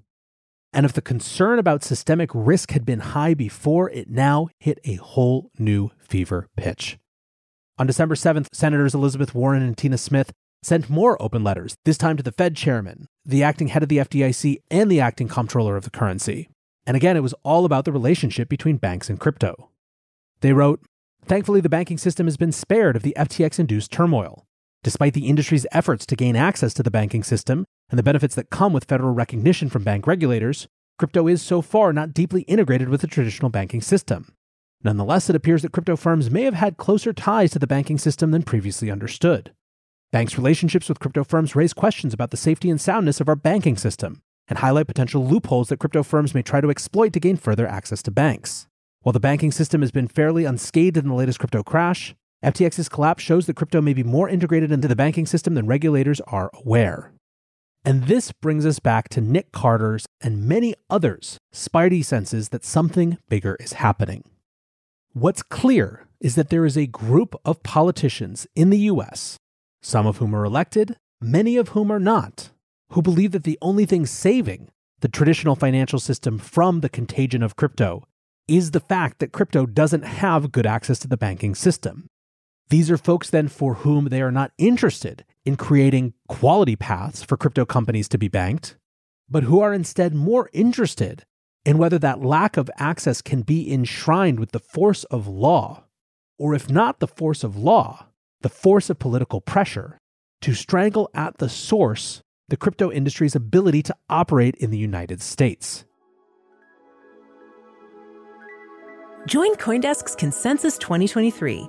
And 0.72 0.86
if 0.86 0.92
the 0.92 1.02
concern 1.02 1.58
about 1.58 1.82
systemic 1.82 2.30
risk 2.32 2.70
had 2.70 2.84
been 2.84 3.00
high 3.00 3.34
before, 3.34 3.90
it 3.90 4.08
now 4.08 4.48
hit 4.58 4.78
a 4.84 4.94
whole 4.96 5.50
new 5.58 5.90
fever 5.98 6.46
pitch. 6.56 6.98
On 7.78 7.86
December 7.86 8.14
7th, 8.14 8.48
Senators 8.52 8.94
Elizabeth 8.94 9.34
Warren 9.34 9.62
and 9.62 9.76
Tina 9.76 9.98
Smith 9.98 10.32
sent 10.62 10.90
more 10.90 11.20
open 11.20 11.42
letters, 11.42 11.74
this 11.84 11.96
time 11.96 12.16
to 12.16 12.22
the 12.22 12.32
Fed 12.32 12.54
chairman, 12.54 13.06
the 13.24 13.42
acting 13.42 13.68
head 13.68 13.82
of 13.82 13.88
the 13.88 13.98
FDIC, 13.98 14.58
and 14.70 14.90
the 14.90 15.00
acting 15.00 15.28
comptroller 15.28 15.76
of 15.76 15.84
the 15.84 15.90
currency. 15.90 16.50
And 16.86 16.96
again, 16.96 17.16
it 17.16 17.22
was 17.22 17.34
all 17.42 17.64
about 17.64 17.84
the 17.84 17.92
relationship 17.92 18.48
between 18.48 18.76
banks 18.76 19.08
and 19.08 19.18
crypto. 19.18 19.70
They 20.40 20.52
wrote 20.52 20.80
Thankfully, 21.24 21.60
the 21.60 21.68
banking 21.68 21.98
system 21.98 22.26
has 22.26 22.36
been 22.36 22.52
spared 22.52 22.96
of 22.96 23.02
the 23.02 23.14
FTX 23.16 23.58
induced 23.58 23.92
turmoil. 23.92 24.46
Despite 24.82 25.12
the 25.12 25.28
industry's 25.28 25.66
efforts 25.72 26.06
to 26.06 26.16
gain 26.16 26.36
access 26.36 26.72
to 26.74 26.82
the 26.82 26.90
banking 26.90 27.22
system 27.22 27.66
and 27.90 27.98
the 27.98 28.02
benefits 28.02 28.34
that 28.34 28.48
come 28.48 28.72
with 28.72 28.86
federal 28.86 29.12
recognition 29.12 29.68
from 29.68 29.84
bank 29.84 30.06
regulators, 30.06 30.68
crypto 30.98 31.28
is 31.28 31.42
so 31.42 31.60
far 31.60 31.92
not 31.92 32.14
deeply 32.14 32.42
integrated 32.42 32.88
with 32.88 33.02
the 33.02 33.06
traditional 33.06 33.50
banking 33.50 33.82
system. 33.82 34.32
Nonetheless, 34.82 35.28
it 35.28 35.36
appears 35.36 35.60
that 35.62 35.72
crypto 35.72 35.96
firms 35.96 36.30
may 36.30 36.44
have 36.44 36.54
had 36.54 36.78
closer 36.78 37.12
ties 37.12 37.50
to 37.50 37.58
the 37.58 37.66
banking 37.66 37.98
system 37.98 38.30
than 38.30 38.42
previously 38.42 38.90
understood. 38.90 39.52
Banks' 40.12 40.38
relationships 40.38 40.88
with 40.88 40.98
crypto 40.98 41.24
firms 41.24 41.54
raise 41.54 41.74
questions 41.74 42.14
about 42.14 42.30
the 42.30 42.38
safety 42.38 42.70
and 42.70 42.80
soundness 42.80 43.20
of 43.20 43.28
our 43.28 43.36
banking 43.36 43.76
system, 43.76 44.22
and 44.48 44.60
highlight 44.60 44.86
potential 44.86 45.26
loopholes 45.26 45.68
that 45.68 45.78
crypto 45.78 46.02
firms 46.02 46.34
may 46.34 46.42
try 46.42 46.62
to 46.62 46.70
exploit 46.70 47.12
to 47.12 47.20
gain 47.20 47.36
further 47.36 47.66
access 47.66 48.02
to 48.02 48.10
banks. 48.10 48.66
While 49.02 49.12
the 49.12 49.20
banking 49.20 49.52
system 49.52 49.82
has 49.82 49.90
been 49.90 50.08
fairly 50.08 50.46
unscathed 50.46 50.96
in 50.96 51.08
the 51.08 51.14
latest 51.14 51.38
crypto 51.38 51.62
crash, 51.62 52.14
FTX's 52.44 52.88
collapse 52.88 53.22
shows 53.22 53.46
that 53.46 53.56
crypto 53.56 53.80
may 53.80 53.92
be 53.92 54.02
more 54.02 54.28
integrated 54.28 54.72
into 54.72 54.88
the 54.88 54.96
banking 54.96 55.26
system 55.26 55.54
than 55.54 55.66
regulators 55.66 56.20
are 56.22 56.50
aware. 56.54 57.12
And 57.84 58.04
this 58.04 58.32
brings 58.32 58.64
us 58.66 58.78
back 58.78 59.08
to 59.10 59.20
Nick 59.20 59.52
Carter's 59.52 60.06
and 60.20 60.46
many 60.46 60.74
others' 60.88 61.38
spidey 61.52 62.04
senses 62.04 62.50
that 62.50 62.64
something 62.64 63.18
bigger 63.28 63.56
is 63.60 63.74
happening. 63.74 64.24
What's 65.12 65.42
clear 65.42 66.06
is 66.20 66.34
that 66.34 66.50
there 66.50 66.66
is 66.66 66.76
a 66.76 66.86
group 66.86 67.34
of 67.44 67.62
politicians 67.62 68.46
in 68.54 68.70
the 68.70 68.78
US, 68.78 69.38
some 69.82 70.06
of 70.06 70.18
whom 70.18 70.34
are 70.34 70.44
elected, 70.44 70.96
many 71.20 71.56
of 71.56 71.70
whom 71.70 71.90
are 71.90 71.98
not, 71.98 72.50
who 72.92 73.02
believe 73.02 73.32
that 73.32 73.44
the 73.44 73.58
only 73.62 73.86
thing 73.86 74.04
saving 74.04 74.70
the 75.00 75.08
traditional 75.08 75.56
financial 75.56 75.98
system 75.98 76.38
from 76.38 76.80
the 76.80 76.88
contagion 76.88 77.42
of 77.42 77.56
crypto 77.56 78.04
is 78.46 78.72
the 78.72 78.80
fact 78.80 79.18
that 79.18 79.32
crypto 79.32 79.64
doesn't 79.64 80.04
have 80.04 80.52
good 80.52 80.66
access 80.66 80.98
to 80.98 81.08
the 81.08 81.16
banking 81.16 81.54
system. 81.54 82.09
These 82.70 82.88
are 82.88 82.96
folks 82.96 83.30
then 83.30 83.48
for 83.48 83.74
whom 83.74 84.06
they 84.06 84.22
are 84.22 84.30
not 84.30 84.52
interested 84.56 85.24
in 85.44 85.56
creating 85.56 86.14
quality 86.28 86.76
paths 86.76 87.20
for 87.20 87.36
crypto 87.36 87.64
companies 87.64 88.08
to 88.10 88.18
be 88.18 88.28
banked, 88.28 88.76
but 89.28 89.42
who 89.42 89.60
are 89.60 89.74
instead 89.74 90.14
more 90.14 90.48
interested 90.52 91.24
in 91.64 91.78
whether 91.78 91.98
that 91.98 92.22
lack 92.22 92.56
of 92.56 92.70
access 92.78 93.20
can 93.20 93.42
be 93.42 93.72
enshrined 93.72 94.38
with 94.38 94.52
the 94.52 94.60
force 94.60 95.02
of 95.04 95.26
law, 95.26 95.82
or 96.38 96.54
if 96.54 96.70
not 96.70 97.00
the 97.00 97.08
force 97.08 97.42
of 97.42 97.56
law, 97.56 98.06
the 98.40 98.48
force 98.48 98.88
of 98.88 99.00
political 99.00 99.40
pressure 99.40 99.98
to 100.40 100.54
strangle 100.54 101.10
at 101.12 101.38
the 101.38 101.48
source 101.48 102.22
the 102.48 102.56
crypto 102.56 102.90
industry's 102.90 103.34
ability 103.34 103.82
to 103.82 103.96
operate 104.08 104.54
in 104.56 104.70
the 104.70 104.78
United 104.78 105.20
States. 105.20 105.84
Join 109.26 109.54
Coindesk's 109.56 110.14
Consensus 110.16 110.78
2023, 110.78 111.68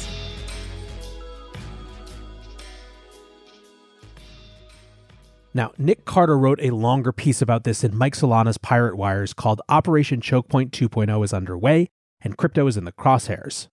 Now, 5.53 5.73
Nick 5.77 6.05
Carter 6.05 6.37
wrote 6.37 6.61
a 6.61 6.69
longer 6.69 7.11
piece 7.11 7.41
about 7.41 7.65
this 7.65 7.83
in 7.83 7.97
Mike 7.97 8.15
Solana's 8.15 8.57
Pirate 8.57 8.95
Wires 8.95 9.33
called 9.33 9.61
Operation 9.67 10.21
Chokepoint 10.21 10.69
2.0 10.71 11.25
is 11.25 11.33
underway 11.33 11.89
and 12.21 12.37
crypto 12.37 12.67
is 12.67 12.77
in 12.77 12.85
the 12.85 12.93
crosshairs. 12.93 13.67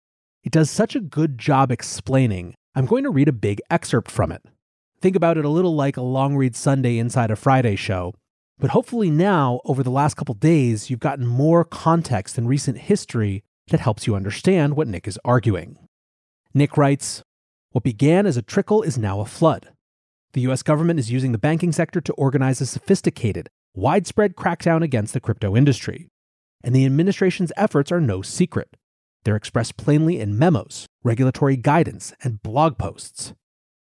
It 0.44 0.52
does 0.52 0.70
such 0.70 0.94
a 0.94 1.00
good 1.00 1.36
job 1.36 1.72
explaining, 1.72 2.54
I'm 2.76 2.86
going 2.86 3.02
to 3.04 3.10
read 3.10 3.28
a 3.28 3.32
big 3.32 3.60
excerpt 3.70 4.10
from 4.10 4.30
it. 4.30 4.42
Think 5.00 5.16
about 5.16 5.36
it 5.36 5.44
a 5.44 5.48
little 5.48 5.74
like 5.74 5.96
a 5.96 6.02
long 6.02 6.36
read 6.36 6.54
Sunday 6.54 6.98
inside 6.98 7.30
a 7.30 7.36
Friday 7.36 7.74
show. 7.74 8.14
But 8.58 8.70
hopefully 8.70 9.10
now, 9.10 9.60
over 9.64 9.82
the 9.82 9.90
last 9.90 10.14
couple 10.14 10.34
days, 10.34 10.90
you've 10.90 11.00
gotten 11.00 11.26
more 11.26 11.64
context 11.64 12.38
and 12.38 12.48
recent 12.48 12.78
history 12.78 13.42
that 13.68 13.80
helps 13.80 14.06
you 14.06 14.14
understand 14.14 14.76
what 14.76 14.86
Nick 14.86 15.08
is 15.08 15.18
arguing. 15.24 15.76
Nick 16.52 16.76
writes 16.76 17.24
What 17.72 17.82
began 17.82 18.26
as 18.26 18.36
a 18.36 18.42
trickle 18.42 18.82
is 18.82 18.96
now 18.96 19.20
a 19.20 19.26
flood. 19.26 19.73
The 20.34 20.40
US 20.48 20.64
government 20.64 20.98
is 20.98 21.12
using 21.12 21.30
the 21.30 21.38
banking 21.38 21.70
sector 21.70 22.00
to 22.00 22.12
organize 22.14 22.60
a 22.60 22.66
sophisticated, 22.66 23.48
widespread 23.72 24.34
crackdown 24.34 24.82
against 24.82 25.14
the 25.14 25.20
crypto 25.20 25.56
industry. 25.56 26.08
And 26.64 26.74
the 26.74 26.84
administration's 26.84 27.52
efforts 27.56 27.92
are 27.92 28.00
no 28.00 28.20
secret. 28.20 28.76
They're 29.22 29.36
expressed 29.36 29.76
plainly 29.76 30.18
in 30.18 30.36
memos, 30.36 30.88
regulatory 31.04 31.56
guidance, 31.56 32.12
and 32.20 32.42
blog 32.42 32.78
posts. 32.78 33.32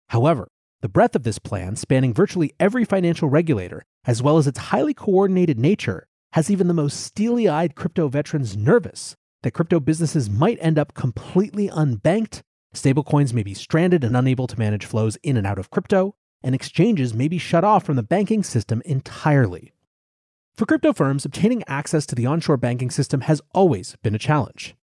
However, 0.09 0.49
the 0.83 0.91
breadth 0.91 1.17
of 1.17 1.23
this 1.23 1.39
plan, 1.39 1.75
spanning 1.75 2.13
virtually 2.13 2.53
every 2.61 2.85
financial 2.85 3.31
regulator, 3.31 3.83
as 4.05 4.23
well 4.23 4.37
as 4.37 4.47
its 4.47 4.59
highly 4.59 4.93
coordinated 4.93 5.59
nature, 5.59 6.07
has 6.35 6.51
even 6.51 6.69
the 6.69 6.75
most 6.75 7.01
steely 7.01 7.49
eyed 7.49 7.77
crypto 7.77 8.09
veterans 8.09 8.59
nervous 8.59 9.17
that 9.43 9.53
crypto 9.53 9.81
businesses 9.81 10.29
might 10.29 10.59
end 10.61 10.79
up 10.79 10.93
completely 10.93 11.71
unbanked, 11.71 12.43
stablecoins 12.75 13.33
may 13.33 13.43
be 13.43 13.55
stranded 13.55 14.05
and 14.05 14.15
unable 14.15 14.47
to 14.47 14.59
manage 14.59 14.85
flows 14.85 15.17
in 15.23 15.39
and 15.39 15.47
out 15.47 15.59
of 15.59 15.71
crypto, 15.71 16.15
and 16.43 16.55
exchanges 16.55 17.15
may 17.15 17.29
be 17.29 17.39
shut 17.39 17.65
off 17.65 17.85
from 17.85 17.97
the 17.97 18.03
banking 18.03 18.43
system 18.43 18.83
entirely. 18.85 19.73
For 20.55 20.67
crypto 20.67 20.93
firms, 20.93 21.25
obtaining 21.25 21.65
access 21.67 22.05
to 22.07 22.15
the 22.15 22.27
onshore 22.27 22.59
banking 22.59 22.91
system 22.91 23.23
has 23.23 23.41
always 23.55 23.97
been 24.03 24.15
a 24.15 24.19
challenge. 24.19 24.75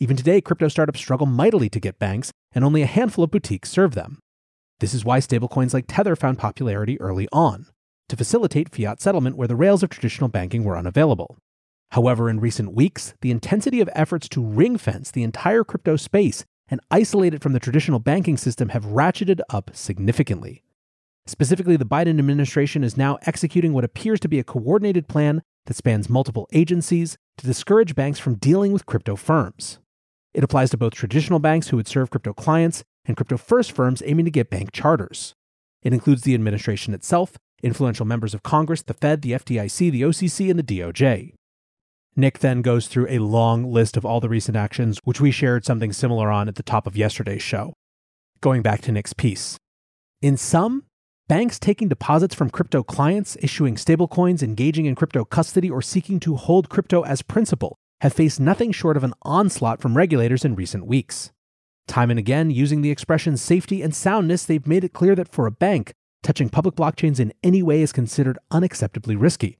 Even 0.00 0.16
today, 0.16 0.40
crypto 0.40 0.68
startups 0.68 1.00
struggle 1.00 1.26
mightily 1.26 1.68
to 1.70 1.80
get 1.80 1.98
banks, 1.98 2.30
and 2.52 2.64
only 2.64 2.82
a 2.82 2.86
handful 2.86 3.24
of 3.24 3.32
boutiques 3.32 3.68
serve 3.68 3.94
them. 3.94 4.20
This 4.78 4.94
is 4.94 5.04
why 5.04 5.18
stablecoins 5.18 5.74
like 5.74 5.86
Tether 5.88 6.14
found 6.14 6.38
popularity 6.38 7.00
early 7.00 7.28
on, 7.32 7.66
to 8.08 8.16
facilitate 8.16 8.74
fiat 8.74 9.00
settlement 9.00 9.36
where 9.36 9.48
the 9.48 9.56
rails 9.56 9.82
of 9.82 9.90
traditional 9.90 10.28
banking 10.28 10.62
were 10.62 10.78
unavailable. 10.78 11.36
However, 11.92 12.30
in 12.30 12.38
recent 12.38 12.74
weeks, 12.74 13.14
the 13.22 13.30
intensity 13.30 13.80
of 13.80 13.90
efforts 13.92 14.28
to 14.28 14.44
ring 14.44 14.76
fence 14.76 15.10
the 15.10 15.24
entire 15.24 15.64
crypto 15.64 15.96
space 15.96 16.44
and 16.68 16.80
isolate 16.90 17.34
it 17.34 17.42
from 17.42 17.54
the 17.54 17.60
traditional 17.60 17.98
banking 17.98 18.36
system 18.36 18.68
have 18.68 18.84
ratcheted 18.84 19.40
up 19.50 19.70
significantly. 19.74 20.62
Specifically, 21.28 21.76
the 21.76 21.84
Biden 21.84 22.18
administration 22.18 22.82
is 22.82 22.96
now 22.96 23.18
executing 23.26 23.74
what 23.74 23.84
appears 23.84 24.18
to 24.20 24.28
be 24.28 24.38
a 24.38 24.44
coordinated 24.44 25.08
plan 25.08 25.42
that 25.66 25.76
spans 25.76 26.08
multiple 26.08 26.48
agencies 26.54 27.18
to 27.36 27.46
discourage 27.46 27.94
banks 27.94 28.18
from 28.18 28.36
dealing 28.36 28.72
with 28.72 28.86
crypto 28.86 29.14
firms. 29.14 29.78
It 30.32 30.42
applies 30.42 30.70
to 30.70 30.78
both 30.78 30.94
traditional 30.94 31.38
banks 31.38 31.68
who 31.68 31.76
would 31.76 31.86
serve 31.86 32.08
crypto 32.08 32.32
clients 32.32 32.82
and 33.04 33.14
crypto 33.14 33.36
first 33.36 33.72
firms 33.72 34.02
aiming 34.06 34.24
to 34.24 34.30
get 34.30 34.48
bank 34.48 34.72
charters. 34.72 35.34
It 35.82 35.92
includes 35.92 36.22
the 36.22 36.32
administration 36.32 36.94
itself, 36.94 37.36
influential 37.62 38.06
members 38.06 38.32
of 38.32 38.42
Congress, 38.42 38.80
the 38.80 38.94
Fed, 38.94 39.20
the 39.20 39.32
FDIC, 39.32 39.92
the 39.92 40.02
OCC, 40.02 40.48
and 40.48 40.58
the 40.58 40.62
DOJ. 40.62 41.34
Nick 42.16 42.38
then 42.38 42.62
goes 42.62 42.86
through 42.86 43.06
a 43.10 43.18
long 43.18 43.70
list 43.70 43.98
of 43.98 44.06
all 44.06 44.20
the 44.20 44.30
recent 44.30 44.56
actions, 44.56 44.98
which 45.04 45.20
we 45.20 45.30
shared 45.30 45.66
something 45.66 45.92
similar 45.92 46.30
on 46.30 46.48
at 46.48 46.54
the 46.54 46.62
top 46.62 46.86
of 46.86 46.96
yesterday's 46.96 47.42
show. 47.42 47.74
Going 48.40 48.62
back 48.62 48.80
to 48.82 48.92
Nick's 48.92 49.12
piece. 49.12 49.58
In 50.22 50.38
sum, 50.38 50.84
Banks 51.28 51.58
taking 51.58 51.88
deposits 51.88 52.34
from 52.34 52.48
crypto 52.48 52.82
clients, 52.82 53.36
issuing 53.42 53.74
stablecoins, 53.74 54.42
engaging 54.42 54.86
in 54.86 54.94
crypto 54.94 55.26
custody, 55.26 55.68
or 55.68 55.82
seeking 55.82 56.18
to 56.20 56.36
hold 56.36 56.70
crypto 56.70 57.02
as 57.02 57.20
principal 57.20 57.76
have 58.00 58.14
faced 58.14 58.40
nothing 58.40 58.72
short 58.72 58.96
of 58.96 59.04
an 59.04 59.12
onslaught 59.20 59.82
from 59.82 59.94
regulators 59.94 60.42
in 60.42 60.54
recent 60.54 60.86
weeks. 60.86 61.30
Time 61.86 62.08
and 62.08 62.18
again, 62.18 62.50
using 62.50 62.80
the 62.80 62.90
expression 62.90 63.36
safety 63.36 63.82
and 63.82 63.94
soundness, 63.94 64.46
they've 64.46 64.66
made 64.66 64.84
it 64.84 64.94
clear 64.94 65.14
that 65.14 65.30
for 65.30 65.46
a 65.46 65.50
bank, 65.50 65.92
touching 66.22 66.48
public 66.48 66.74
blockchains 66.76 67.20
in 67.20 67.34
any 67.42 67.62
way 67.62 67.82
is 67.82 67.92
considered 67.92 68.38
unacceptably 68.50 69.20
risky. 69.20 69.58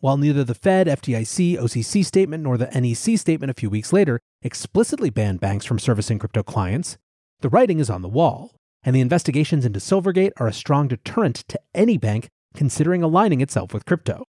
While 0.00 0.16
neither 0.16 0.42
the 0.42 0.56
Fed, 0.56 0.88
FDIC, 0.88 1.56
OCC 1.60 2.04
statement 2.04 2.42
nor 2.42 2.58
the 2.58 2.66
NEC 2.66 3.20
statement 3.20 3.52
a 3.52 3.54
few 3.54 3.70
weeks 3.70 3.92
later 3.92 4.18
explicitly 4.42 5.10
banned 5.10 5.38
banks 5.38 5.64
from 5.64 5.78
servicing 5.78 6.18
crypto 6.18 6.42
clients, 6.42 6.98
the 7.40 7.48
writing 7.48 7.78
is 7.78 7.88
on 7.88 8.02
the 8.02 8.08
wall 8.08 8.50
and 8.84 8.94
the 8.94 9.00
investigations 9.00 9.64
into 9.64 9.80
Silvergate 9.80 10.32
are 10.36 10.46
a 10.46 10.52
strong 10.52 10.88
deterrent 10.88 11.36
to 11.48 11.60
any 11.74 11.96
bank 11.96 12.28
considering 12.54 13.02
aligning 13.02 13.40
itself 13.40 13.72
with 13.72 13.86
crypto. 13.86 14.24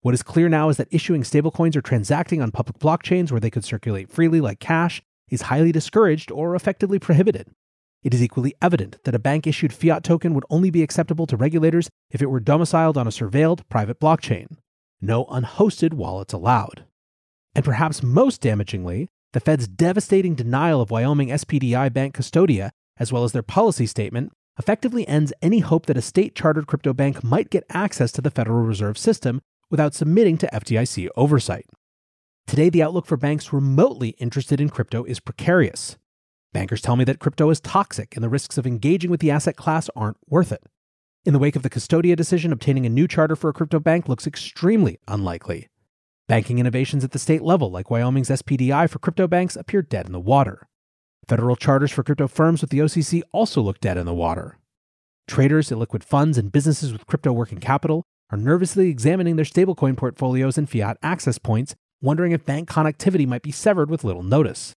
What 0.00 0.14
is 0.14 0.22
clear 0.22 0.48
now 0.48 0.68
is 0.68 0.76
that 0.76 0.88
issuing 0.90 1.22
stablecoins 1.22 1.76
or 1.76 1.82
transacting 1.82 2.40
on 2.40 2.52
public 2.52 2.78
blockchains 2.78 3.30
where 3.30 3.40
they 3.40 3.50
could 3.50 3.64
circulate 3.64 4.10
freely 4.10 4.40
like 4.40 4.60
cash 4.60 5.02
is 5.28 5.42
highly 5.42 5.72
discouraged 5.72 6.30
or 6.30 6.54
effectively 6.54 6.98
prohibited. 6.98 7.48
It 8.02 8.14
is 8.14 8.22
equally 8.22 8.54
evident 8.62 8.96
that 9.04 9.14
a 9.14 9.18
bank 9.18 9.46
issued 9.46 9.72
fiat 9.72 10.04
token 10.04 10.32
would 10.34 10.44
only 10.48 10.70
be 10.70 10.82
acceptable 10.84 11.26
to 11.26 11.36
regulators 11.36 11.90
if 12.10 12.22
it 12.22 12.30
were 12.30 12.40
domiciled 12.40 12.96
on 12.96 13.08
a 13.08 13.10
surveilled 13.10 13.68
private 13.68 13.98
blockchain. 13.98 14.56
No 15.00 15.24
unhosted 15.26 15.94
wallets 15.94 16.32
allowed. 16.32 16.84
And 17.54 17.64
perhaps 17.64 18.02
most 18.02 18.40
damagingly, 18.40 19.08
the 19.32 19.40
Fed's 19.40 19.66
devastating 19.66 20.34
denial 20.34 20.80
of 20.80 20.90
Wyoming 20.90 21.28
SPDI 21.28 21.92
Bank 21.92 22.14
Custodia 22.14 22.70
as 22.98 23.12
well 23.12 23.24
as 23.24 23.32
their 23.32 23.42
policy 23.42 23.86
statement, 23.86 24.32
effectively 24.58 25.06
ends 25.06 25.32
any 25.40 25.60
hope 25.60 25.86
that 25.86 25.96
a 25.96 26.02
state 26.02 26.34
chartered 26.34 26.66
crypto 26.66 26.92
bank 26.92 27.22
might 27.22 27.50
get 27.50 27.64
access 27.70 28.10
to 28.12 28.20
the 28.20 28.30
Federal 28.30 28.62
Reserve 28.62 28.98
System 28.98 29.40
without 29.70 29.94
submitting 29.94 30.36
to 30.38 30.50
FDIC 30.52 31.08
oversight. 31.16 31.66
Today, 32.46 32.70
the 32.70 32.82
outlook 32.82 33.06
for 33.06 33.16
banks 33.16 33.52
remotely 33.52 34.10
interested 34.18 34.60
in 34.60 34.70
crypto 34.70 35.04
is 35.04 35.20
precarious. 35.20 35.96
Bankers 36.52 36.80
tell 36.80 36.96
me 36.96 37.04
that 37.04 37.18
crypto 37.18 37.50
is 37.50 37.60
toxic 37.60 38.16
and 38.16 38.24
the 38.24 38.28
risks 38.28 38.56
of 38.56 38.66
engaging 38.66 39.10
with 39.10 39.20
the 39.20 39.30
asset 39.30 39.56
class 39.56 39.90
aren't 39.94 40.16
worth 40.28 40.50
it. 40.50 40.62
In 41.26 41.34
the 41.34 41.38
wake 41.38 41.56
of 41.56 41.62
the 41.62 41.68
Custodia 41.68 42.16
decision, 42.16 42.52
obtaining 42.52 42.86
a 42.86 42.90
new 42.90 43.06
charter 43.06 43.36
for 43.36 43.50
a 43.50 43.52
crypto 43.52 43.78
bank 43.78 44.08
looks 44.08 44.26
extremely 44.26 44.98
unlikely. 45.06 45.68
Banking 46.26 46.58
innovations 46.58 47.04
at 47.04 47.10
the 47.10 47.18
state 47.18 47.42
level, 47.42 47.70
like 47.70 47.90
Wyoming's 47.90 48.30
SPDI 48.30 48.88
for 48.88 48.98
crypto 48.98 49.26
banks, 49.26 49.56
appear 49.56 49.82
dead 49.82 50.06
in 50.06 50.12
the 50.12 50.20
water. 50.20 50.67
Federal 51.28 51.56
charters 51.56 51.92
for 51.92 52.02
crypto 52.02 52.26
firms 52.26 52.62
with 52.62 52.70
the 52.70 52.78
OCC 52.78 53.20
also 53.32 53.60
look 53.60 53.80
dead 53.80 53.98
in 53.98 54.06
the 54.06 54.14
water. 54.14 54.56
Traders, 55.26 55.68
illiquid 55.68 56.02
funds, 56.02 56.38
and 56.38 56.50
businesses 56.50 56.90
with 56.90 57.06
crypto 57.06 57.34
working 57.34 57.60
capital 57.60 58.02
are 58.30 58.38
nervously 58.38 58.88
examining 58.88 59.36
their 59.36 59.44
stablecoin 59.44 59.94
portfolios 59.94 60.56
and 60.56 60.70
fiat 60.70 60.96
access 61.02 61.36
points, 61.36 61.74
wondering 62.00 62.32
if 62.32 62.46
bank 62.46 62.66
connectivity 62.66 63.26
might 63.26 63.42
be 63.42 63.50
severed 63.50 63.90
with 63.90 64.04
little 64.04 64.22
notice. 64.22 64.72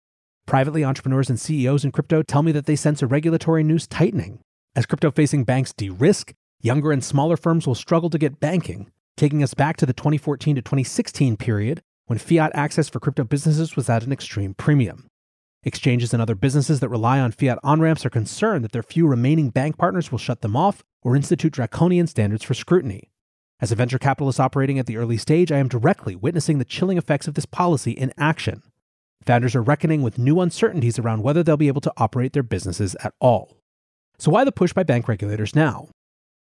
Privately, 0.46 0.86
entrepreneurs 0.86 1.28
and 1.28 1.38
CEOs 1.38 1.84
in 1.84 1.92
crypto 1.92 2.22
tell 2.22 2.42
me 2.42 2.52
that 2.52 2.64
they 2.64 2.76
sense 2.76 3.02
a 3.02 3.06
regulatory 3.06 3.62
noose 3.62 3.86
tightening. 3.86 4.40
As 4.74 4.86
crypto 4.86 5.10
facing 5.10 5.44
banks 5.44 5.74
de 5.74 5.90
risk, 5.90 6.32
younger 6.62 6.92
and 6.92 7.04
smaller 7.04 7.36
firms 7.36 7.66
will 7.66 7.74
struggle 7.74 8.08
to 8.08 8.16
get 8.16 8.40
banking, 8.40 8.90
taking 9.18 9.42
us 9.42 9.52
back 9.52 9.76
to 9.76 9.84
the 9.84 9.92
2014 9.92 10.56
to 10.56 10.62
2016 10.62 11.36
period 11.36 11.82
when 12.06 12.18
fiat 12.18 12.52
access 12.54 12.88
for 12.88 13.00
crypto 13.00 13.24
businesses 13.24 13.76
was 13.76 13.90
at 13.90 14.04
an 14.04 14.12
extreme 14.12 14.54
premium. 14.54 15.04
Exchanges 15.64 16.12
and 16.12 16.22
other 16.22 16.36
businesses 16.36 16.80
that 16.80 16.88
rely 16.88 17.18
on 17.18 17.32
fiat 17.32 17.58
on 17.64 17.80
ramps 17.80 18.06
are 18.06 18.10
concerned 18.10 18.64
that 18.64 18.72
their 18.72 18.82
few 18.82 19.06
remaining 19.06 19.50
bank 19.50 19.76
partners 19.76 20.10
will 20.10 20.18
shut 20.18 20.40
them 20.40 20.56
off 20.56 20.84
or 21.02 21.16
institute 21.16 21.52
draconian 21.52 22.06
standards 22.06 22.44
for 22.44 22.54
scrutiny. 22.54 23.10
As 23.60 23.72
a 23.72 23.74
venture 23.74 23.98
capitalist 23.98 24.38
operating 24.38 24.78
at 24.78 24.86
the 24.86 24.96
early 24.96 25.16
stage, 25.16 25.50
I 25.50 25.58
am 25.58 25.68
directly 25.68 26.14
witnessing 26.14 26.58
the 26.58 26.64
chilling 26.64 26.96
effects 26.96 27.26
of 27.26 27.34
this 27.34 27.46
policy 27.46 27.90
in 27.90 28.12
action. 28.16 28.62
Founders 29.26 29.56
are 29.56 29.62
reckoning 29.62 30.02
with 30.02 30.16
new 30.16 30.40
uncertainties 30.40 30.98
around 30.98 31.24
whether 31.24 31.42
they'll 31.42 31.56
be 31.56 31.68
able 31.68 31.80
to 31.80 31.92
operate 31.96 32.34
their 32.34 32.44
businesses 32.44 32.94
at 33.02 33.14
all. 33.20 33.56
So, 34.16 34.30
why 34.30 34.44
the 34.44 34.52
push 34.52 34.72
by 34.72 34.84
bank 34.84 35.08
regulators 35.08 35.56
now? 35.56 35.88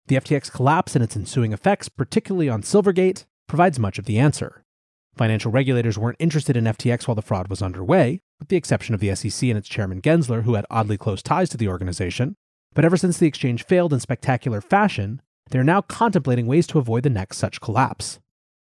The 0.06 0.16
FTX 0.16 0.50
collapse 0.50 0.94
and 0.94 1.04
its 1.04 1.14
ensuing 1.14 1.52
effects, 1.52 1.88
particularly 1.88 2.48
on 2.48 2.62
Silvergate, 2.62 3.26
provides 3.46 3.78
much 3.78 3.98
of 3.98 4.06
the 4.06 4.18
answer. 4.18 4.64
Financial 5.14 5.52
regulators 5.52 5.98
weren't 5.98 6.16
interested 6.18 6.56
in 6.56 6.64
FTX 6.64 7.06
while 7.06 7.14
the 7.14 7.22
fraud 7.22 7.48
was 7.48 7.60
underway, 7.60 8.20
with 8.42 8.48
the 8.48 8.56
exception 8.56 8.92
of 8.92 9.00
the 9.00 9.14
SEC 9.14 9.48
and 9.48 9.56
its 9.56 9.68
chairman 9.68 10.02
Gensler, 10.02 10.42
who 10.42 10.54
had 10.54 10.66
oddly 10.68 10.98
close 10.98 11.22
ties 11.22 11.48
to 11.50 11.56
the 11.56 11.68
organization. 11.68 12.34
But 12.74 12.84
ever 12.84 12.96
since 12.96 13.16
the 13.16 13.28
exchange 13.28 13.64
failed 13.64 13.92
in 13.92 14.00
spectacular 14.00 14.60
fashion, 14.60 15.22
they 15.50 15.60
are 15.60 15.64
now 15.64 15.80
contemplating 15.80 16.48
ways 16.48 16.66
to 16.66 16.80
avoid 16.80 17.04
the 17.04 17.10
next 17.10 17.36
such 17.36 17.60
collapse. 17.60 18.18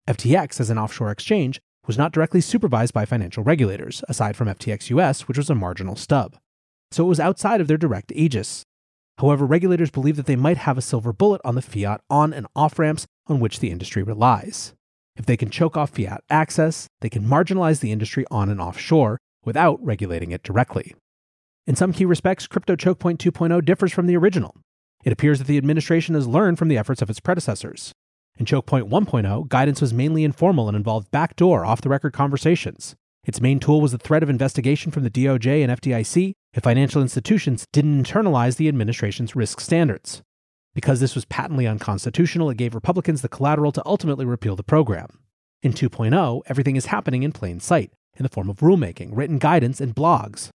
FTX, 0.08 0.60
as 0.60 0.70
an 0.70 0.78
offshore 0.78 1.10
exchange, 1.10 1.60
was 1.88 1.98
not 1.98 2.12
directly 2.12 2.42
supervised 2.42 2.94
by 2.94 3.06
financial 3.06 3.44
regulators, 3.44 4.04
aside 4.08 4.36
from 4.36 4.48
FTX 4.50 4.92
US, 4.92 5.28
which 5.28 5.38
was 5.38 5.50
a 5.50 5.56
marginal 5.56 5.96
stub. 5.96 6.38
So 6.92 7.04
it 7.04 7.10
was 7.10 7.20
outside 7.20 7.60
of 7.60 7.68
their 7.68 7.78
direct 7.78 8.12
aegis. 8.14 8.66
However, 9.18 9.48
regulators 9.48 9.90
believe 9.90 10.16
that 10.18 10.28
they 10.28 10.36
might 10.36 10.58
have 10.58 10.78
a 10.78 10.82
silver 10.84 11.12
bullet 11.12 11.42
on 11.44 11.56
the 11.56 11.64
fiat 11.64 12.02
on 12.08 12.34
and 12.34 12.46
off 12.56 12.78
ramps 12.78 13.08
on 13.26 13.40
which 13.40 13.62
the 13.62 13.72
industry 13.72 14.04
relies. 14.04 14.76
If 15.16 15.26
they 15.26 15.38
can 15.38 15.50
choke 15.50 15.76
off 15.76 15.96
fiat 15.96 16.24
access, 16.30 16.88
they 17.02 17.10
can 17.10 17.24
marginalize 17.24 17.80
the 17.80 17.92
industry 17.92 18.26
on 18.30 18.50
and 18.50 18.62
offshore 18.62 19.18
without 19.46 19.84
regulating 19.84 20.32
it 20.32 20.44
directly. 20.44 20.94
In 21.68 21.76
some 21.76 21.94
key 21.94 22.06
respects, 22.06 22.48
Crypto 22.48 22.76
Choke 22.76 23.00
Point 23.00 23.20
2.0 23.20 23.64
differs 23.64 23.94
from 23.94 24.08
the 24.08 24.18
original. 24.18 24.56
It 25.04 25.14
appears 25.14 25.40
that 25.40 25.48
the 25.48 25.58
administration 25.58 26.16
has 26.16 26.28
learned 26.28 26.58
from 26.58 26.68
the 26.68 26.78
efforts 26.78 27.02
of 27.02 27.10
its 27.10 27.20
predecessors. 27.20 27.92
In 28.38 28.46
Choke 28.46 28.66
Point 28.66 28.90
1.0, 28.90 29.48
guidance 29.48 29.80
was 29.80 29.94
mainly 29.94 30.24
informal 30.24 30.68
and 30.68 30.76
involved 30.76 31.10
backdoor, 31.12 31.66
off 31.66 31.82
the 31.82 31.90
record 31.90 32.12
conversations. 32.12 32.96
Its 33.24 33.42
main 33.42 33.60
tool 33.60 33.82
was 33.82 33.92
the 33.92 33.98
threat 33.98 34.24
of 34.24 34.30
investigation 34.30 34.92
from 34.92 35.04
the 35.04 35.10
DOJ 35.10 35.64
and 35.64 35.72
FDIC 35.82 36.34
if 36.54 36.64
financial 36.64 37.02
institutions 37.02 37.66
didn't 37.72 38.06
internalize 38.06 38.58
the 38.58 38.68
administration's 38.68 39.36
risk 39.36 39.60
standards. 39.60 40.22
Because 40.76 41.00
this 41.00 41.16
was 41.16 41.26
patently 41.26 41.66
unconstitutional, 41.66 42.50
it 42.50 42.58
gave 42.58 42.76
Republicans 42.76 43.22
the 43.22 43.30
collateral 43.30 43.72
to 43.72 43.84
ultimately 43.86 44.26
repeal 44.26 44.56
the 44.56 44.64
program. 44.64 45.20
In 45.64 45.74
2.0, 45.74 46.42
everything 46.48 46.76
is 46.76 46.88
happening 46.88 47.24
in 47.24 47.32
plain 47.32 47.60
sight, 47.60 47.92
in 48.18 48.24
the 48.24 48.30
form 48.30 48.50
of 48.50 48.58
rulemaking, 48.58 49.10
written 49.14 49.38
guidance, 49.38 49.80
and 49.82 49.96
blogs. 49.96 50.50